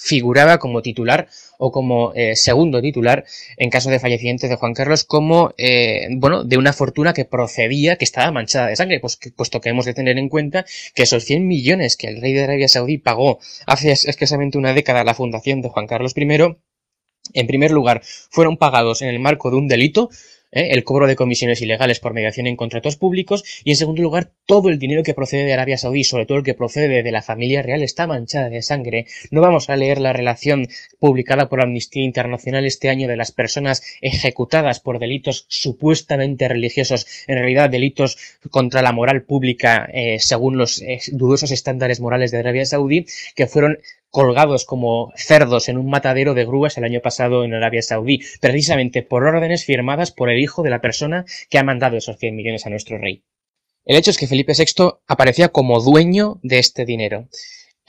figuraba 0.00 0.58
como 0.58 0.80
titular 0.80 1.28
o 1.58 1.70
como 1.70 2.12
eh, 2.14 2.34
segundo 2.34 2.80
titular 2.80 3.24
en 3.58 3.68
caso 3.68 3.90
de 3.90 4.00
fallecimiento 4.00 4.48
de 4.48 4.56
Juan 4.56 4.72
Carlos 4.72 5.04
como, 5.04 5.52
eh, 5.58 6.08
bueno, 6.12 6.42
de 6.42 6.56
una 6.56 6.72
fortuna 6.72 7.12
que 7.12 7.26
procedía, 7.26 7.96
que 7.96 8.06
estaba 8.06 8.30
manchada 8.32 8.68
de 8.68 8.76
sangre, 8.76 9.00
pues 9.00 9.18
puesto 9.36 9.60
que 9.60 9.68
hemos 9.68 9.84
de 9.84 9.94
tener 9.94 10.16
en 10.18 10.30
cuenta 10.30 10.64
que 10.94 11.02
esos 11.02 11.24
100 11.24 11.46
millones 11.46 11.96
que 11.96 12.08
el 12.08 12.20
rey 12.20 12.32
de 12.32 12.44
Arabia 12.44 12.68
Saudí 12.68 12.96
pagó 12.96 13.40
hace 13.66 13.92
escasamente 13.92 14.56
una 14.56 14.72
década 14.72 15.02
a 15.02 15.04
la 15.04 15.14
fundación 15.14 15.60
de 15.60 15.68
Juan 15.68 15.86
Carlos 15.86 16.14
I, 16.16 16.56
en 17.34 17.46
primer 17.46 17.70
lugar, 17.70 18.02
fueron 18.30 18.56
pagados 18.56 19.02
en 19.02 19.08
el 19.08 19.20
marco 19.20 19.50
de 19.50 19.56
un 19.56 19.68
delito, 19.68 20.08
¿eh? 20.52 20.68
el 20.72 20.84
cobro 20.84 21.06
de 21.06 21.16
comisiones 21.16 21.60
ilegales 21.62 22.00
por 22.00 22.14
mediación 22.14 22.46
en 22.46 22.56
contratos 22.56 22.96
públicos 22.96 23.44
y 23.64 23.70
en 23.70 23.76
segundo 23.76 24.02
lugar 24.02 24.30
todo 24.46 24.68
el 24.68 24.78
dinero 24.78 25.02
que 25.02 25.14
procede 25.14 25.44
de 25.44 25.52
Arabia 25.52 25.78
Saudí, 25.78 26.04
sobre 26.04 26.26
todo 26.26 26.38
el 26.38 26.44
que 26.44 26.54
procede 26.54 27.02
de 27.02 27.12
la 27.12 27.22
familia 27.22 27.62
real, 27.62 27.82
está 27.82 28.06
manchada 28.06 28.48
de 28.48 28.62
sangre. 28.62 29.06
No 29.30 29.40
vamos 29.40 29.70
a 29.70 29.76
leer 29.76 30.00
la 30.00 30.12
relación 30.12 30.68
publicada 30.98 31.48
por 31.48 31.60
Amnistía 31.60 32.04
Internacional 32.04 32.64
este 32.64 32.88
año 32.88 33.08
de 33.08 33.16
las 33.16 33.32
personas 33.32 33.82
ejecutadas 34.00 34.80
por 34.80 34.98
delitos 34.98 35.46
supuestamente 35.48 36.48
religiosos, 36.48 37.06
en 37.26 37.38
realidad 37.38 37.70
delitos 37.70 38.18
contra 38.50 38.82
la 38.82 38.92
moral 38.92 39.22
pública 39.22 39.88
eh, 39.92 40.18
según 40.18 40.56
los 40.56 40.82
eh, 40.82 41.00
dudosos 41.12 41.50
estándares 41.50 42.00
morales 42.00 42.30
de 42.30 42.38
Arabia 42.38 42.66
Saudí, 42.66 43.06
que 43.34 43.46
fueron 43.46 43.78
colgados 44.10 44.64
como 44.64 45.12
cerdos 45.16 45.68
en 45.68 45.78
un 45.78 45.88
matadero 45.88 46.34
de 46.34 46.44
grúas 46.44 46.76
el 46.76 46.84
año 46.84 47.00
pasado 47.00 47.44
en 47.44 47.54
Arabia 47.54 47.82
Saudí, 47.82 48.20
precisamente 48.40 49.02
por 49.02 49.24
órdenes 49.24 49.64
firmadas 49.64 50.10
por 50.10 50.30
el 50.30 50.40
hijo 50.40 50.62
de 50.62 50.70
la 50.70 50.80
persona 50.80 51.24
que 51.48 51.58
ha 51.58 51.64
mandado 51.64 51.96
esos 51.96 52.18
100 52.18 52.36
millones 52.36 52.66
a 52.66 52.70
nuestro 52.70 52.98
rey. 52.98 53.24
El 53.84 53.96
hecho 53.96 54.10
es 54.10 54.18
que 54.18 54.26
Felipe 54.26 54.52
VI 54.56 54.98
aparecía 55.06 55.48
como 55.48 55.80
dueño 55.80 56.38
de 56.42 56.58
este 56.58 56.84
dinero. 56.84 57.28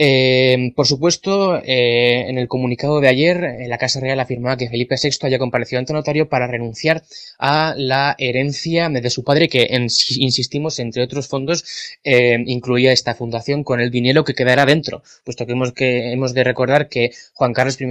Eh, 0.03 0.73
por 0.75 0.87
supuesto, 0.87 1.57
eh, 1.63 2.25
en 2.27 2.39
el 2.39 2.47
comunicado 2.47 3.01
de 3.01 3.07
ayer, 3.07 3.43
eh, 3.43 3.67
la 3.67 3.77
Casa 3.77 3.99
Real 3.99 4.19
afirmaba 4.19 4.57
que 4.57 4.67
Felipe 4.67 4.95
VI 4.95 5.27
haya 5.27 5.37
comparecido 5.37 5.77
ante 5.77 5.93
notario 5.93 6.27
para 6.27 6.47
renunciar 6.47 7.03
a 7.37 7.75
la 7.77 8.15
herencia 8.17 8.89
de 8.89 9.09
su 9.11 9.23
padre, 9.23 9.47
que 9.47 9.69
insistimos, 10.17 10.79
entre 10.79 11.03
otros 11.03 11.27
fondos, 11.27 11.63
incluía 12.03 12.91
esta 12.91 13.13
fundación 13.13 13.63
con 13.63 13.79
el 13.79 13.91
dinero 13.91 14.23
que 14.23 14.33
quedará 14.33 14.65
dentro, 14.65 15.03
puesto 15.23 15.45
que 15.45 15.51
hemos, 15.51 15.71
que 15.71 16.11
hemos 16.11 16.33
de 16.33 16.43
recordar 16.45 16.89
que 16.89 17.11
Juan 17.35 17.53
Carlos 17.53 17.79
I, 17.79 17.85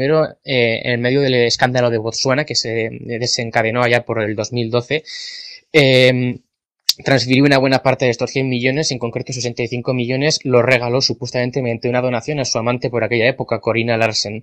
en 0.45 1.01
medio 1.01 1.21
del 1.21 1.35
escándalo 1.35 1.91
de 1.91 1.99
Botsuana, 1.99 2.45
que 2.45 2.57
se 2.57 2.91
desencadenó 3.03 3.83
allá 3.83 4.05
por 4.05 4.21
el 4.21 4.35
2012, 4.35 5.05
transfirió 7.05 7.45
una 7.45 7.59
buena 7.59 7.83
parte 7.83 8.05
de 8.05 8.11
estos 8.11 8.31
100 8.31 8.49
millones, 8.49 8.91
en 8.91 8.99
concreto 8.99 9.33
65 9.33 9.95
millones, 9.95 10.41
los 10.45 10.65
regaló 10.65 11.01
supuestamente 11.01 11.63
mediante 11.63 11.89
una 11.89 12.01
donación 12.01 12.41
a 12.41 12.45
su 12.45 12.59
amante 12.59 12.91
por 12.91 13.05
aquella 13.05 13.29
época, 13.29 13.61
Corina 13.61 13.97
Larsen. 13.97 14.43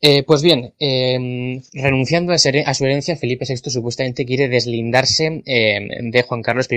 Eh, 0.00 0.22
pues 0.22 0.42
bien, 0.42 0.72
em, 0.78 1.62
renunciando 1.72 2.32
a, 2.32 2.38
su 2.38 2.84
herencia, 2.84 3.16
Felipe 3.16 3.44
VI 3.48 3.70
supuestamente 3.70 4.24
quiere 4.24 4.48
deslindarse 4.48 5.42
em, 5.44 6.10
de 6.10 6.22
Juan 6.22 6.42
Carlos 6.42 6.68
I. 6.70 6.76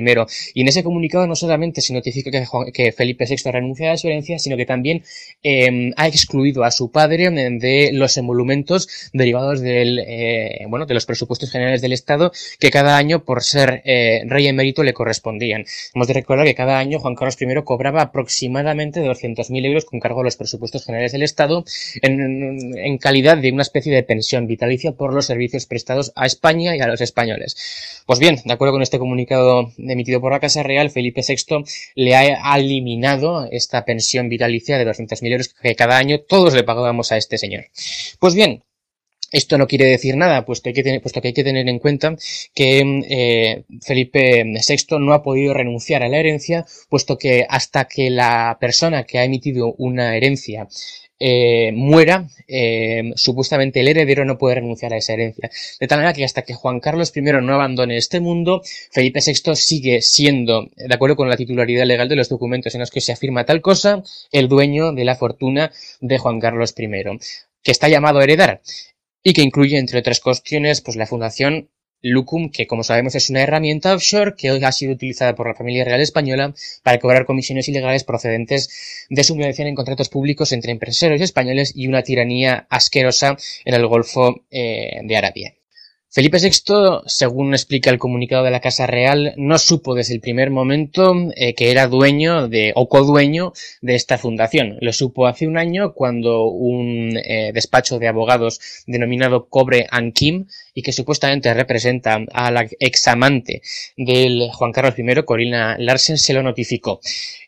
Y 0.53 0.61
en 0.61 0.67
ese 0.67 0.83
comunicado 0.83 1.27
no 1.27 1.35
solamente 1.35 1.81
se 1.81 1.93
notifica 1.93 2.31
que, 2.73 2.91
Felipe 2.91 3.25
VI 3.25 3.51
renuncia 3.51 3.91
a 3.91 3.97
su 3.97 4.07
herencia, 4.07 4.39
sino 4.39 4.57
que 4.57 4.65
también 4.65 5.03
em, 5.43 5.91
ha 5.97 6.07
excluido 6.07 6.63
a 6.63 6.71
su 6.71 6.91
padre 6.91 7.29
de 7.29 7.91
los 7.93 8.17
emolumentos 8.17 8.88
derivados 9.13 9.61
del, 9.61 9.99
eh, 9.99 10.65
bueno, 10.67 10.85
de 10.85 10.93
los 10.93 11.05
presupuestos 11.05 11.51
generales 11.51 11.81
del 11.81 11.93
Estado, 11.93 12.31
que 12.59 12.69
cada 12.71 12.97
año, 12.97 13.23
por 13.23 13.43
ser 13.43 13.81
eh, 13.85 14.23
rey 14.25 14.47
emérito, 14.47 14.83
le 14.83 14.93
correspondían. 15.09 15.65
Hemos 15.95 16.07
de 16.07 16.13
recordar 16.13 16.45
que 16.45 16.53
cada 16.53 16.77
año 16.77 16.99
Juan 16.99 17.15
Carlos 17.15 17.35
I 17.41 17.47
cobraba 17.63 18.01
aproximadamente 18.03 19.01
200.000 19.01 19.65
euros 19.65 19.85
con 19.85 19.99
cargo 19.99 20.21
a 20.21 20.23
los 20.23 20.37
presupuestos 20.37 20.85
generales 20.85 21.13
del 21.13 21.23
Estado 21.23 21.63
en, 22.03 22.97
calidad 22.99 23.37
de 23.37 23.51
una 23.51 23.63
especie 23.63 23.93
de 23.93 24.03
pensión 24.03 24.45
vitalicia 24.45 24.91
por 24.91 25.13
los 25.13 25.25
servicios 25.25 25.65
prestados 25.65 26.11
a 26.15 26.27
España 26.27 26.75
y 26.75 26.79
a 26.79 26.87
los 26.87 27.01
españoles. 27.01 28.03
Pues 28.05 28.19
bien, 28.19 28.39
de 28.45 28.53
acuerdo 28.53 28.73
con 28.73 28.83
este 28.83 28.99
comunicado 28.99 29.71
emitido 29.79 30.21
por 30.21 30.31
la 30.31 30.39
Casa 30.39 30.61
Real, 30.61 30.91
Felipe 30.91 31.21
VI 31.27 31.63
le 31.95 32.15
ha 32.15 32.57
eliminado 32.57 33.47
esta 33.51 33.85
pensión 33.85 34.29
vitalicia 34.29 34.77
de 34.77 34.85
200.000 34.85 35.31
euros 35.31 35.55
que 35.59 35.75
cada 35.75 35.97
año 35.97 36.19
todos 36.19 36.53
le 36.53 36.63
pagábamos 36.63 37.11
a 37.11 37.17
este 37.17 37.39
señor. 37.39 37.65
Pues 38.19 38.35
bien, 38.35 38.63
esto 39.31 39.57
no 39.57 39.67
quiere 39.67 39.86
decir 39.86 40.15
nada, 40.15 40.45
puesto, 40.45 40.71
que 40.71 40.81
hay 41.24 41.33
que 41.33 41.43
tener 41.43 41.69
en 41.69 41.79
cuenta 41.79 42.15
que 42.53 43.03
eh, 43.09 43.63
Felipe 43.81 44.43
VI 44.43 45.00
no 45.00 45.13
ha 45.13 45.24
podido 45.24 45.53
renunciar 45.53 46.03
a 46.03 46.09
la 46.09 46.17
herencia, 46.17 46.65
puesto 46.89 47.17
que 47.17 47.45
hasta 47.50 47.86
que 47.86 48.09
la 48.09 48.57
persona 48.59 49.03
que 49.03 49.19
ha 49.19 49.24
emitido 49.24 49.74
una 49.77 50.15
herencia 50.15 50.67
eh, 51.21 51.71
muera, 51.74 52.29
eh, 52.48 53.12
supuestamente 53.15 53.81
el 53.81 53.89
heredero 53.89 54.24
no 54.24 54.38
puede 54.38 54.55
renunciar 54.55 54.93
a 54.93 54.98
esa 54.98 55.13
herencia. 55.13 55.51
De 55.79 55.88
tal 55.88 56.00
manera 56.00 56.13
que 56.13 56.24
hasta 56.24 56.43
que 56.43 56.53
Juan 56.53 56.79
Carlos 56.79 57.12
I 57.15 57.21
no 57.21 57.53
abandone 57.53 57.98
este 57.98 58.21
mundo, 58.21 58.62
Felipe 58.91 59.19
VI 59.25 59.55
sigue 59.55 60.01
siendo, 60.01 60.69
de 60.75 60.93
acuerdo 60.95 61.17
con 61.17 61.29
la 61.29 61.36
titularidad 61.36 61.86
legal 61.86 62.07
de 62.07 62.15
los 62.15 62.29
documentos 62.29 62.74
en 62.74 62.79
los 62.79 62.89
que 62.89 63.01
se 63.01 63.12
afirma 63.12 63.45
tal 63.45 63.62
cosa, 63.62 64.01
el 64.31 64.48
dueño 64.48 64.93
de 64.93 65.03
la 65.03 65.15
fortuna 65.15 65.71
de 66.00 66.17
Juan 66.17 66.39
Carlos 66.39 66.74
I, 66.77 66.89
que 67.62 67.71
está 67.71 67.89
llamado 67.89 68.19
a 68.19 68.24
heredar 68.24 68.62
y 69.29 69.33
que 69.33 69.43
incluye, 69.43 69.77
entre 69.77 70.00
otras 70.00 70.19
cuestiones, 70.21 70.81
pues 70.81 70.98
la 70.98 71.05
fundación 71.05 71.69
Lucum, 72.01 72.50
que 72.50 72.65
como 72.65 72.83
sabemos 72.83 73.13
es 73.13 73.29
una 73.29 73.43
herramienta 73.43 73.93
offshore 73.93 74.33
que 74.36 74.50
hoy 74.50 74.63
ha 74.63 74.71
sido 74.71 74.93
utilizada 74.93 75.36
por 75.36 75.48
la 75.48 75.53
familia 75.53 75.83
real 75.83 76.01
española 76.01 76.53
para 76.81 77.00
cobrar 77.00 77.25
comisiones 77.25 77.67
ilegales 77.67 78.03
procedentes 78.03 79.05
de 79.09 79.24
su 79.24 79.36
mediación 79.36 79.67
en 79.67 79.75
contratos 79.75 80.09
públicos 80.09 80.51
entre 80.51 80.71
empresarios 80.71 81.21
españoles 81.21 81.74
y 81.75 81.88
una 81.88 82.01
tiranía 82.01 82.65
asquerosa 82.69 83.38
en 83.65 83.74
el 83.75 83.86
Golfo 83.86 84.45
eh, 84.50 85.01
de 85.03 85.17
Arabia. 85.17 85.58
Felipe 86.11 86.39
VI, 86.39 87.03
según 87.05 87.53
explica 87.53 87.91
el 87.91 87.99
comunicado 87.99 88.43
de 88.43 88.49
la 88.49 88.61
Casa 88.61 88.87
Real, 88.87 89.35
no 89.37 89.59
supo 89.59 89.93
desde 89.93 90.15
el 90.15 90.21
primer 90.21 90.49
momento 90.49 91.13
eh, 91.35 91.53
que 91.53 91.69
era 91.69 91.85
dueño 91.85 92.47
de, 92.47 92.73
o 92.75 92.89
codueño 92.89 93.53
de 93.83 93.93
esta 93.93 94.17
fundación. 94.17 94.77
Lo 94.81 94.91
supo 94.91 95.27
hace 95.27 95.45
un 95.45 95.59
año 95.59 95.93
cuando 95.93 96.45
un 96.45 97.15
eh, 97.15 97.51
despacho 97.53 97.99
de 97.99 98.07
abogados 98.07 98.59
denominado 98.87 99.49
Cobre 99.49 99.87
Kim 100.15 100.47
y 100.73 100.81
que 100.81 100.93
supuestamente 100.93 101.53
representa 101.53 102.19
a 102.33 102.49
la 102.49 102.67
examante 102.79 103.61
del 103.95 104.49
Juan 104.51 104.71
Carlos 104.71 104.95
I, 104.97 105.23
Corina 105.23 105.75
Larsen, 105.77 106.17
se 106.17 106.33
lo 106.33 106.41
notificó. 106.41 107.01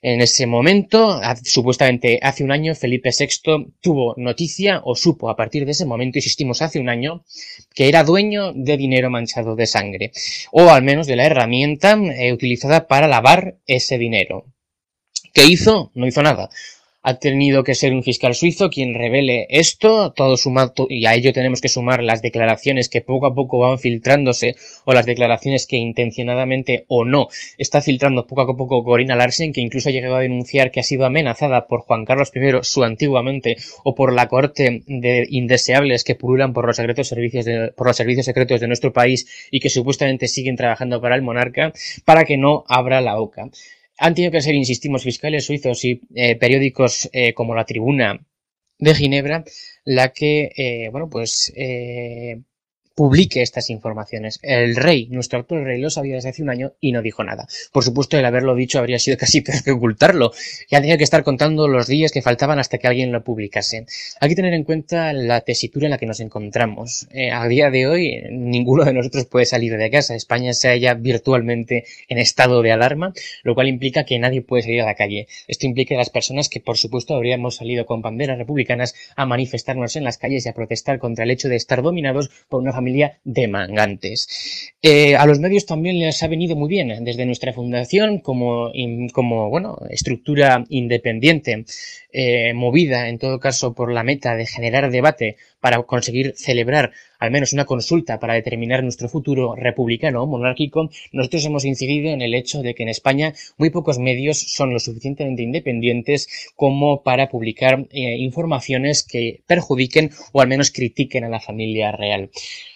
En 0.03 0.21
ese 0.21 0.45
momento, 0.47 1.21
supuestamente 1.43 2.19
hace 2.21 2.43
un 2.43 2.51
año, 2.51 2.75
Felipe 2.75 3.09
VI 3.17 3.73
tuvo 3.81 4.15
noticia 4.17 4.81
o 4.83 4.95
supo 4.95 5.29
a 5.29 5.35
partir 5.35 5.65
de 5.65 5.71
ese 5.71 5.85
momento, 5.85 6.17
insistimos 6.17 6.61
hace 6.61 6.79
un 6.79 6.89
año, 6.89 7.23
que 7.73 7.87
era 7.87 8.03
dueño 8.03 8.50
de 8.55 8.77
dinero 8.77 9.09
manchado 9.09 9.55
de 9.55 9.67
sangre, 9.67 10.11
o 10.51 10.69
al 10.69 10.83
menos 10.83 11.07
de 11.07 11.15
la 11.15 11.25
herramienta 11.25 11.93
eh, 11.93 12.33
utilizada 12.33 12.87
para 12.87 13.07
lavar 13.07 13.57
ese 13.67 13.97
dinero. 13.97 14.45
¿Qué 15.33 15.45
hizo? 15.45 15.91
No 15.93 16.07
hizo 16.07 16.21
nada 16.21 16.49
ha 17.03 17.15
tenido 17.15 17.63
que 17.63 17.75
ser 17.75 17.93
un 17.93 18.03
fiscal 18.03 18.35
suizo 18.35 18.69
quien 18.69 18.93
revele 18.93 19.47
esto, 19.49 20.11
todo 20.13 20.37
sumado, 20.37 20.87
y 20.89 21.05
a 21.05 21.15
ello 21.15 21.33
tenemos 21.33 21.61
que 21.61 21.69
sumar 21.69 22.03
las 22.03 22.21
declaraciones 22.21 22.89
que 22.89 23.01
poco 23.01 23.25
a 23.25 23.33
poco 23.33 23.59
van 23.59 23.79
filtrándose, 23.79 24.55
o 24.85 24.93
las 24.93 25.05
declaraciones 25.05 25.65
que 25.65 25.77
intencionadamente 25.77 26.85
o 26.87 27.05
no 27.05 27.27
está 27.57 27.81
filtrando 27.81 28.27
poco 28.27 28.41
a 28.41 28.57
poco 28.57 28.83
Corina 28.83 29.15
Larsen, 29.15 29.53
que 29.53 29.61
incluso 29.61 29.89
ha 29.89 29.91
llegado 29.91 30.15
a 30.15 30.21
denunciar 30.21 30.71
que 30.71 30.79
ha 30.79 30.83
sido 30.83 31.05
amenazada 31.05 31.67
por 31.67 31.81
Juan 31.81 32.05
Carlos 32.05 32.31
I, 32.35 32.59
su 32.61 32.83
antiguamente, 32.83 33.57
o 33.83 33.95
por 33.95 34.13
la 34.13 34.27
corte 34.27 34.83
de 34.85 35.27
indeseables 35.29 36.03
que 36.03 36.15
pululan 36.15 36.53
por 36.53 36.65
los 36.65 36.75
secretos 36.75 37.07
servicios 37.07 37.45
de, 37.45 37.71
por 37.75 37.87
los 37.87 37.97
servicios 37.97 38.25
secretos 38.25 38.59
de 38.59 38.67
nuestro 38.67 38.93
país 38.93 39.27
y 39.49 39.59
que 39.59 39.69
supuestamente 39.69 40.27
siguen 40.27 40.55
trabajando 40.55 41.01
para 41.01 41.15
el 41.15 41.21
monarca, 41.21 41.73
para 42.05 42.25
que 42.25 42.37
no 42.37 42.63
abra 42.67 43.01
la 43.01 43.15
boca. 43.15 43.49
Han 44.03 44.15
tenido 44.15 44.31
que 44.31 44.41
ser, 44.41 44.55
insistimos, 44.55 45.03
fiscales 45.03 45.45
suizos 45.45 45.85
y 45.85 46.01
eh, 46.15 46.35
periódicos 46.35 47.07
eh, 47.13 47.35
como 47.35 47.53
La 47.53 47.65
Tribuna 47.65 48.19
de 48.79 48.95
Ginebra, 48.95 49.43
la 49.85 50.11
que, 50.11 50.51
eh, 50.57 50.89
bueno, 50.91 51.07
pues 51.07 51.53
publique 52.95 53.41
estas 53.41 53.69
informaciones. 53.69 54.39
El 54.41 54.75
rey, 54.75 55.07
nuestro 55.09 55.39
actual 55.39 55.65
rey, 55.65 55.79
lo 55.81 55.89
sabía 55.89 56.15
desde 56.15 56.29
hace 56.29 56.43
un 56.43 56.49
año 56.49 56.73
y 56.79 56.91
no 56.91 57.01
dijo 57.01 57.23
nada. 57.23 57.47
Por 57.71 57.83
supuesto, 57.83 58.17
el 58.17 58.25
haberlo 58.25 58.55
dicho 58.55 58.79
habría 58.79 58.99
sido 58.99 59.17
casi 59.19 59.41
peor 59.41 59.63
que 59.63 59.71
ocultarlo. 59.71 60.31
Ya 60.69 60.81
tenía 60.81 60.97
que 60.97 61.03
estar 61.03 61.23
contando 61.23 61.67
los 61.67 61.87
días 61.87 62.11
que 62.11 62.21
faltaban 62.21 62.59
hasta 62.59 62.77
que 62.77 62.87
alguien 62.87 63.11
lo 63.11 63.23
publicase. 63.23 63.85
Hay 64.19 64.29
que 64.29 64.35
tener 64.35 64.53
en 64.53 64.63
cuenta 64.63 65.13
la 65.13 65.41
tesitura 65.41 65.87
en 65.87 65.91
la 65.91 65.97
que 65.97 66.05
nos 66.05 66.19
encontramos. 66.19 67.07
Eh, 67.11 67.31
a 67.31 67.47
día 67.47 67.71
de 67.71 67.87
hoy, 67.87 68.23
ninguno 68.29 68.85
de 68.85 68.93
nosotros 68.93 69.25
puede 69.25 69.45
salir 69.45 69.77
de 69.77 69.89
casa. 69.89 70.15
España 70.15 70.53
se 70.53 70.69
halla 70.69 70.93
virtualmente 70.93 71.85
en 72.07 72.17
estado 72.17 72.61
de 72.61 72.71
alarma, 72.71 73.13
lo 73.43 73.55
cual 73.55 73.67
implica 73.67 74.05
que 74.05 74.19
nadie 74.19 74.41
puede 74.41 74.63
salir 74.63 74.81
a 74.81 74.85
la 74.85 74.95
calle. 74.95 75.27
Esto 75.47 75.65
implica 75.65 75.89
que 75.89 75.97
las 75.97 76.09
personas 76.09 76.49
que, 76.49 76.59
por 76.59 76.77
supuesto, 76.77 77.15
habríamos 77.15 77.55
salido 77.55 77.85
con 77.85 78.01
banderas 78.01 78.37
republicanas 78.37 78.93
a 79.15 79.25
manifestarnos 79.25 79.95
en 79.95 80.03
las 80.03 80.17
calles 80.17 80.45
y 80.45 80.49
a 80.49 80.53
protestar 80.53 80.99
contra 80.99 81.23
el 81.23 81.31
hecho 81.31 81.49
de 81.49 81.55
estar 81.55 81.81
dominados 81.81 82.29
por 82.47 82.61
una 82.61 82.73
familia 82.73 82.90
familia 82.91 83.19
de 83.23 83.47
mangantes. 83.47 84.73
Eh, 84.81 85.15
a 85.15 85.25
los 85.25 85.39
medios 85.39 85.65
también 85.65 85.97
les 85.99 86.21
ha 86.23 86.27
venido 86.27 86.55
muy 86.55 86.67
bien, 86.67 87.03
desde 87.03 87.25
nuestra 87.25 87.53
fundación 87.53 88.19
como, 88.19 88.71
como 89.13 89.49
bueno, 89.49 89.77
estructura 89.89 90.65
independiente, 90.69 91.63
eh, 92.11 92.53
movida 92.53 93.07
en 93.07 93.17
todo 93.17 93.39
caso 93.39 93.73
por 93.73 93.91
la 93.93 94.03
meta 94.03 94.35
de 94.35 94.45
generar 94.45 94.91
debate 94.91 95.37
para 95.61 95.81
conseguir 95.83 96.33
celebrar 96.35 96.91
al 97.21 97.29
menos 97.29 97.53
una 97.53 97.65
consulta 97.65 98.19
para 98.19 98.33
determinar 98.33 98.83
nuestro 98.83 99.07
futuro 99.07 99.55
republicano 99.55 100.23
o 100.23 100.27
monárquico, 100.27 100.89
nosotros 101.11 101.45
hemos 101.45 101.65
incidido 101.65 102.09
en 102.09 102.23
el 102.23 102.33
hecho 102.33 102.63
de 102.63 102.73
que 102.73 102.81
en 102.81 102.89
España 102.89 103.33
muy 103.57 103.69
pocos 103.69 103.99
medios 103.99 104.39
son 104.39 104.73
lo 104.73 104.79
suficientemente 104.79 105.43
independientes 105.43 106.51
como 106.55 107.03
para 107.03 107.29
publicar 107.29 107.85
eh, 107.91 108.17
informaciones 108.17 109.03
que 109.03 109.43
perjudiquen 109.45 110.09
o 110.31 110.41
al 110.41 110.47
menos 110.47 110.71
critiquen 110.71 111.23
a 111.23 111.29
la 111.29 111.39
familia 111.39 111.91
real. 111.91 112.31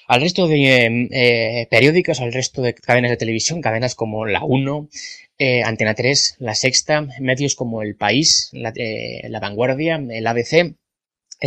Al 0.08 0.22
resto 0.22 0.48
de 0.48 1.08
eh, 1.12 1.68
periódicos, 1.72 2.22
al 2.22 2.32
resto 2.32 2.62
de 2.62 2.76
cadenas 2.76 3.10
de 3.10 3.18
televisión, 3.18 3.62
cadenas 3.62 3.96
como 3.96 4.28
La 4.28 4.44
1, 4.44 4.90
eh, 5.40 5.64
Antena 5.64 5.96
3, 5.96 6.36
La 6.38 6.54
Sexta, 6.54 7.08
medios 7.20 7.56
como 7.56 7.82
El 7.82 7.96
País, 7.96 8.52
la 8.54 9.40
Vanguardia, 9.40 9.96
el 9.96 10.28
ABC, 10.28 10.76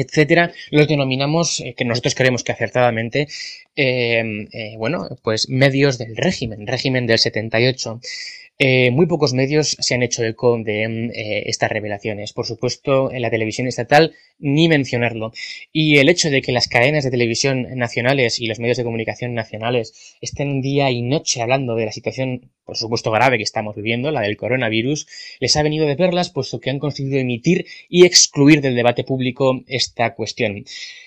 etcétera, 0.00 0.52
los 0.70 0.88
denominamos, 0.88 1.60
eh, 1.60 1.74
que 1.76 1.84
nosotros 1.84 2.14
creemos 2.14 2.44
que 2.44 2.52
acertadamente, 2.52 3.28
eh, 3.76 4.46
eh, 4.52 4.74
bueno, 4.76 5.08
pues 5.22 5.48
medios 5.48 5.98
del 5.98 6.16
régimen, 6.16 6.66
régimen 6.66 7.06
del 7.06 7.18
78. 7.18 8.00
Eh, 8.60 8.90
muy 8.90 9.06
pocos 9.06 9.34
medios 9.34 9.76
se 9.78 9.94
han 9.94 10.02
hecho 10.02 10.24
eco 10.24 10.58
de 10.58 10.88
mm, 10.88 11.10
eh, 11.14 11.42
estas 11.46 11.70
revelaciones. 11.70 12.32
Por 12.32 12.44
supuesto, 12.44 13.12
en 13.12 13.22
la 13.22 13.30
televisión 13.30 13.68
estatal, 13.68 14.14
ni 14.40 14.66
mencionarlo. 14.68 15.32
Y 15.72 15.98
el 15.98 16.08
hecho 16.08 16.28
de 16.28 16.42
que 16.42 16.50
las 16.50 16.66
cadenas 16.66 17.04
de 17.04 17.12
televisión 17.12 17.68
nacionales 17.76 18.40
y 18.40 18.48
los 18.48 18.58
medios 18.58 18.76
de 18.76 18.82
comunicación 18.82 19.34
nacionales 19.34 20.16
estén 20.20 20.60
día 20.60 20.90
y 20.90 21.02
noche 21.02 21.40
hablando 21.40 21.76
de 21.76 21.86
la 21.86 21.92
situación, 21.92 22.50
por 22.64 22.76
supuesto, 22.76 23.12
grave 23.12 23.36
que 23.36 23.44
estamos 23.44 23.76
viviendo, 23.76 24.10
la 24.10 24.22
del 24.22 24.36
coronavirus, 24.36 25.06
les 25.38 25.56
ha 25.56 25.62
venido 25.62 25.86
de 25.86 25.96
perlas, 25.96 26.30
puesto 26.30 26.58
que 26.58 26.70
han 26.70 26.80
conseguido 26.80 27.18
emitir 27.18 27.66
y 27.88 28.06
excluir 28.06 28.60
del 28.60 28.74
debate 28.74 29.04
público 29.04 29.62
esta 29.68 30.14
cuestión. 30.14 30.64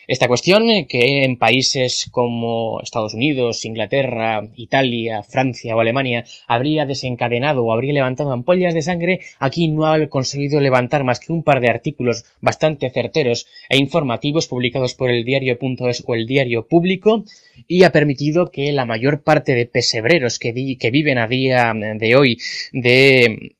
Esta 0.07 0.27
cuestión 0.27 0.85
que 0.87 1.23
en 1.23 1.37
países 1.37 2.07
como 2.11 2.81
Estados 2.81 3.13
Unidos, 3.13 3.63
Inglaterra, 3.63 4.45
Italia, 4.55 5.23
Francia 5.23 5.75
o 5.75 5.79
Alemania 5.79 6.25
habría 6.47 6.85
desencadenado 6.85 7.40
o 7.43 7.73
habría 7.73 7.93
levantado 7.93 8.31
ampollas 8.31 8.73
de 8.73 8.81
sangre, 8.81 9.21
aquí 9.39 9.67
no 9.67 9.85
ha 9.85 10.07
conseguido 10.07 10.59
levantar 10.59 11.03
más 11.03 11.19
que 11.19 11.33
un 11.33 11.43
par 11.43 11.59
de 11.59 11.69
artículos 11.69 12.25
bastante 12.39 12.89
certeros 12.89 13.47
e 13.69 13.77
informativos 13.77 14.47
publicados 14.47 14.93
por 14.93 15.09
el 15.09 15.25
diario.es 15.25 16.03
o 16.05 16.15
el 16.15 16.25
diario 16.25 16.67
público 16.67 17.25
y 17.67 17.83
ha 17.83 17.91
permitido 17.91 18.51
que 18.51 18.71
la 18.71 18.85
mayor 18.85 19.23
parte 19.23 19.53
de 19.53 19.65
pesebreros 19.65 20.39
que, 20.39 20.51
viven 20.53 21.17
a 21.17 21.27
día 21.27 21.73
de 21.73 22.15
hoy 22.15 22.37
de, 22.71 23.55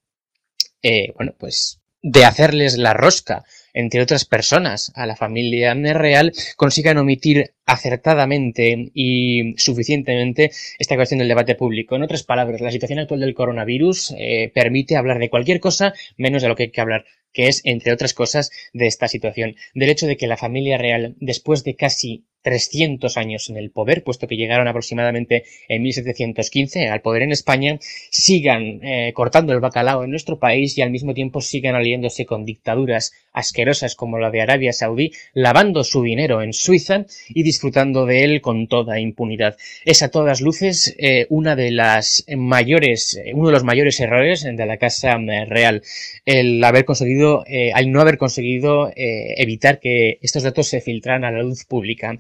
eh, 0.81 1.13
bueno, 1.15 1.33
pues 1.37 1.79
de 2.01 2.25
hacerles 2.25 2.77
la 2.77 2.93
rosca 2.93 3.43
entre 3.73 4.01
otras 4.01 4.25
personas, 4.25 4.91
a 4.95 5.05
la 5.05 5.15
familia 5.15 5.73
real, 5.73 6.33
consigan 6.57 6.97
omitir 6.97 7.53
acertadamente 7.65 8.91
y 8.93 9.53
suficientemente 9.57 10.51
esta 10.77 10.95
cuestión 10.95 11.19
del 11.19 11.27
debate 11.27 11.55
público. 11.55 11.95
En 11.95 12.03
otras 12.03 12.23
palabras, 12.23 12.61
la 12.61 12.71
situación 12.71 12.99
actual 12.99 13.21
del 13.21 13.33
coronavirus 13.33 14.13
eh, 14.17 14.51
permite 14.53 14.95
hablar 14.95 15.19
de 15.19 15.29
cualquier 15.29 15.59
cosa 15.59 15.93
menos 16.17 16.41
de 16.41 16.47
lo 16.47 16.55
que 16.55 16.63
hay 16.63 16.71
que 16.71 16.81
hablar, 16.81 17.05
que 17.33 17.47
es, 17.47 17.61
entre 17.63 17.93
otras 17.93 18.13
cosas, 18.13 18.51
de 18.73 18.87
esta 18.87 19.07
situación, 19.07 19.55
del 19.73 19.89
hecho 19.89 20.07
de 20.07 20.17
que 20.17 20.27
la 20.27 20.37
familia 20.37 20.77
real, 20.77 21.15
después 21.19 21.63
de 21.63 21.75
casi 21.75 22.25
300 22.41 23.17
años 23.17 23.49
en 23.49 23.57
el 23.57 23.71
poder, 23.71 24.03
puesto 24.03 24.27
que 24.27 24.35
llegaron 24.35 24.67
aproximadamente 24.67 25.43
en 25.67 25.81
1715 25.83 26.89
al 26.89 27.01
poder 27.01 27.21
en 27.23 27.31
España, 27.31 27.77
sigan 28.09 28.79
eh, 28.83 29.11
cortando 29.13 29.53
el 29.53 29.59
bacalao 29.59 30.03
en 30.03 30.11
nuestro 30.11 30.39
país 30.39 30.77
y 30.77 30.81
al 30.81 30.91
mismo 30.91 31.13
tiempo 31.13 31.41
sigan 31.41 31.75
aliándose 31.75 32.25
con 32.25 32.45
dictaduras 32.45 33.13
asquerosas 33.33 33.95
como 33.95 34.19
la 34.19 34.29
de 34.29 34.41
Arabia 34.41 34.73
Saudí, 34.73 35.13
lavando 35.33 35.83
su 35.83 36.03
dinero 36.03 36.41
en 36.41 36.53
Suiza 36.53 37.05
y 37.29 37.43
disfrutando 37.43 38.05
de 38.05 38.23
él 38.23 38.41
con 38.41 38.67
toda 38.67 38.99
impunidad. 38.99 39.57
Es 39.85 40.01
a 40.03 40.09
todas 40.09 40.41
luces 40.41 40.95
eh, 40.97 41.27
una 41.29 41.55
de 41.55 41.71
las 41.71 42.25
mayores, 42.35 43.15
eh, 43.23 43.33
uno 43.33 43.47
de 43.47 43.53
los 43.53 43.63
mayores 43.63 43.99
errores 43.99 44.43
de 44.43 44.65
la 44.65 44.77
Casa 44.77 45.17
Real, 45.47 45.81
el 46.25 46.63
haber 46.63 46.85
conseguido, 46.85 47.43
al 47.73 47.91
no 47.91 48.01
haber 48.01 48.17
conseguido 48.17 48.91
evitar 48.95 49.79
que 49.79 50.19
estos 50.21 50.43
datos 50.43 50.67
se 50.67 50.81
filtraran 50.81 51.23
a 51.23 51.31
la 51.31 51.43
luz 51.43 51.65
pública. 51.65 52.17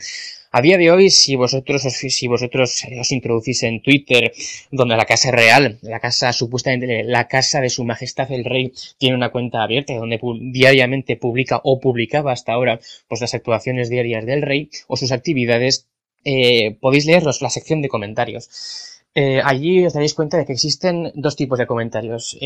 A 0.53 0.61
día 0.61 0.77
de 0.77 0.91
hoy, 0.91 1.09
si 1.09 1.37
vosotros, 1.37 1.85
os, 1.85 1.93
si 1.93 2.27
vosotros 2.27 2.83
eh, 2.83 2.99
os 2.99 3.11
introducís 3.13 3.63
en 3.63 3.81
Twitter, 3.81 4.33
donde 4.69 4.97
la 4.97 5.05
casa 5.05 5.31
real, 5.31 5.79
la 5.81 6.01
casa 6.01 6.33
supuestamente, 6.33 7.05
la 7.05 7.29
casa 7.29 7.61
de 7.61 7.69
su 7.69 7.85
majestad 7.85 8.29
el 8.33 8.43
rey, 8.43 8.73
tiene 8.97 9.15
una 9.15 9.31
cuenta 9.31 9.63
abierta 9.63 9.93
donde 9.93 10.19
diariamente 10.51 11.15
publica 11.15 11.61
o 11.63 11.79
publicaba 11.79 12.33
hasta 12.33 12.51
ahora 12.51 12.81
pues 13.07 13.21
las 13.21 13.33
actuaciones 13.33 13.89
diarias 13.89 14.25
del 14.25 14.41
rey 14.41 14.69
o 14.87 14.97
sus 14.97 15.13
actividades, 15.13 15.87
eh, 16.25 16.75
podéis 16.81 17.05
leerlos, 17.05 17.41
la 17.41 17.49
sección 17.49 17.81
de 17.81 17.87
comentarios. 17.87 19.00
Eh, 19.13 19.41
allí 19.43 19.85
os 19.85 19.93
daréis 19.93 20.13
cuenta 20.13 20.37
de 20.37 20.45
que 20.45 20.53
existen 20.53 21.11
dos 21.15 21.35
tipos 21.35 21.59
de 21.59 21.67
comentarios. 21.67 22.37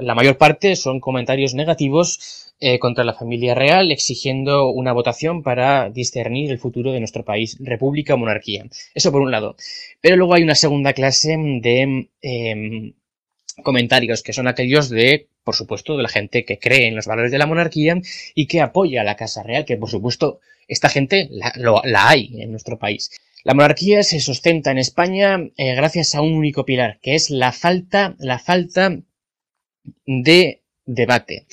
la 0.00 0.14
mayor 0.14 0.36
parte 0.36 0.76
son 0.76 1.00
comentarios 1.00 1.54
negativos 1.54 2.50
eh, 2.62 2.78
contra 2.78 3.04
la 3.04 3.14
familia 3.14 3.54
real, 3.54 3.90
exigiendo 3.90 4.68
una 4.68 4.92
votación 4.92 5.42
para 5.42 5.88
discernir 5.88 6.50
el 6.50 6.58
futuro 6.58 6.92
de 6.92 7.00
nuestro 7.00 7.24
país, 7.24 7.56
república 7.58 8.12
o 8.12 8.18
monarquía. 8.18 8.66
Eso 8.94 9.10
por 9.10 9.22
un 9.22 9.30
lado. 9.30 9.56
Pero 10.02 10.16
luego 10.16 10.34
hay 10.34 10.42
una 10.42 10.54
segunda 10.54 10.92
clase 10.92 11.38
de 11.38 12.08
em, 12.20 12.92
comentarios, 13.62 14.22
que 14.22 14.34
son 14.34 14.46
aquellos 14.46 14.90
de, 14.90 15.28
por 15.42 15.54
supuesto, 15.54 15.96
de 15.96 16.02
la 16.02 16.10
gente 16.10 16.44
que 16.44 16.58
cree 16.58 16.88
en 16.88 16.96
los 16.96 17.06
valores 17.06 17.32
de 17.32 17.38
la 17.38 17.46
monarquía 17.46 17.98
y 18.34 18.46
que 18.46 18.60
apoya 18.60 19.00
a 19.00 19.04
la 19.04 19.16
Casa 19.16 19.42
Real, 19.42 19.64
que 19.64 19.78
por 19.78 19.88
supuesto 19.88 20.40
esta 20.68 20.90
gente 20.90 21.30
la, 21.30 21.52
hay 22.10 22.42
en 22.42 22.50
nuestro 22.50 22.78
país. 22.78 23.10
La 23.42 23.54
monarquía 23.54 24.02
se 24.02 24.20
sustenta 24.20 24.70
en 24.70 24.78
España 24.78 25.38
eh, 25.56 25.74
gracias 25.74 26.14
a 26.14 26.20
un 26.20 26.34
único 26.34 26.64
pilar, 26.64 26.98
que 27.00 27.14
es 27.14 27.30
la 27.30 27.52
falta, 27.52 28.14
la 28.18 28.38
falta 28.38 29.00
de 30.06 30.62
debate. 30.84 31.46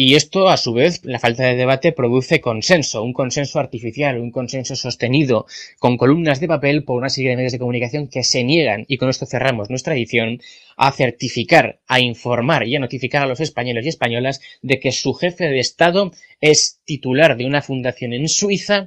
Y 0.00 0.14
esto, 0.14 0.48
a 0.48 0.56
su 0.56 0.74
vez, 0.74 1.00
la 1.04 1.18
falta 1.18 1.42
de 1.42 1.56
debate 1.56 1.90
produce 1.90 2.40
consenso, 2.40 3.02
un 3.02 3.12
consenso 3.12 3.58
artificial, 3.58 4.20
un 4.20 4.30
consenso 4.30 4.76
sostenido 4.76 5.46
con 5.80 5.96
columnas 5.96 6.38
de 6.38 6.46
papel 6.46 6.84
por 6.84 6.98
una 6.98 7.08
serie 7.08 7.30
de 7.30 7.36
medios 7.36 7.50
de 7.50 7.58
comunicación 7.58 8.06
que 8.06 8.22
se 8.22 8.44
niegan, 8.44 8.84
y 8.86 8.96
con 8.96 9.08
esto 9.08 9.26
cerramos 9.26 9.70
nuestra 9.70 9.94
edición, 9.94 10.40
a 10.76 10.92
certificar, 10.92 11.80
a 11.88 11.98
informar 11.98 12.68
y 12.68 12.76
a 12.76 12.78
notificar 12.78 13.24
a 13.24 13.26
los 13.26 13.40
españoles 13.40 13.86
y 13.86 13.88
españolas 13.88 14.40
de 14.62 14.78
que 14.78 14.92
su 14.92 15.14
jefe 15.14 15.48
de 15.48 15.58
Estado 15.58 16.12
es 16.40 16.80
titular 16.84 17.36
de 17.36 17.46
una 17.46 17.62
fundación 17.62 18.12
en 18.12 18.28
Suiza 18.28 18.86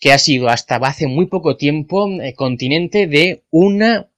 que 0.00 0.12
ha 0.12 0.18
sido 0.18 0.48
hasta 0.48 0.76
hace 0.76 1.06
muy 1.06 1.26
poco 1.26 1.56
tiempo 1.56 2.08
eh, 2.20 2.34
continente 2.34 3.06
de 3.06 3.42
una 3.50 4.08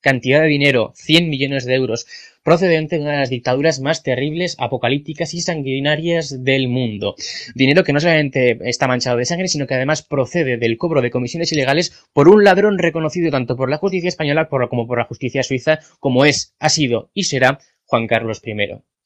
cantidad 0.00 0.42
de 0.42 0.48
dinero, 0.48 0.92
100 0.96 1.30
millones 1.30 1.64
de 1.64 1.74
euros, 1.74 2.06
procedente 2.42 2.96
de 2.96 3.02
una 3.02 3.12
de 3.12 3.18
las 3.20 3.30
dictaduras 3.30 3.80
más 3.80 4.02
terribles, 4.02 4.54
apocalípticas 4.58 5.32
y 5.32 5.40
sanguinarias 5.40 6.44
del 6.44 6.68
mundo. 6.68 7.16
Dinero 7.54 7.84
que 7.84 7.94
no 7.94 8.00
solamente 8.00 8.58
está 8.68 8.86
manchado 8.86 9.16
de 9.16 9.24
sangre, 9.24 9.48
sino 9.48 9.66
que 9.66 9.74
además 9.74 10.02
procede 10.02 10.58
del 10.58 10.76
cobro 10.76 11.00
de 11.00 11.10
comisiones 11.10 11.52
ilegales 11.52 12.04
por 12.12 12.28
un 12.28 12.44
ladrón 12.44 12.78
reconocido 12.78 13.30
tanto 13.30 13.56
por 13.56 13.70
la 13.70 13.78
justicia 13.78 14.08
española 14.08 14.48
como 14.48 14.86
por 14.86 14.98
la 14.98 15.04
justicia 15.04 15.42
suiza, 15.42 15.80
como 16.00 16.26
es, 16.26 16.54
ha 16.58 16.68
sido 16.68 17.10
y 17.14 17.24
será 17.24 17.58
Juan 17.86 18.06
Carlos 18.06 18.42
I. 18.44 18.93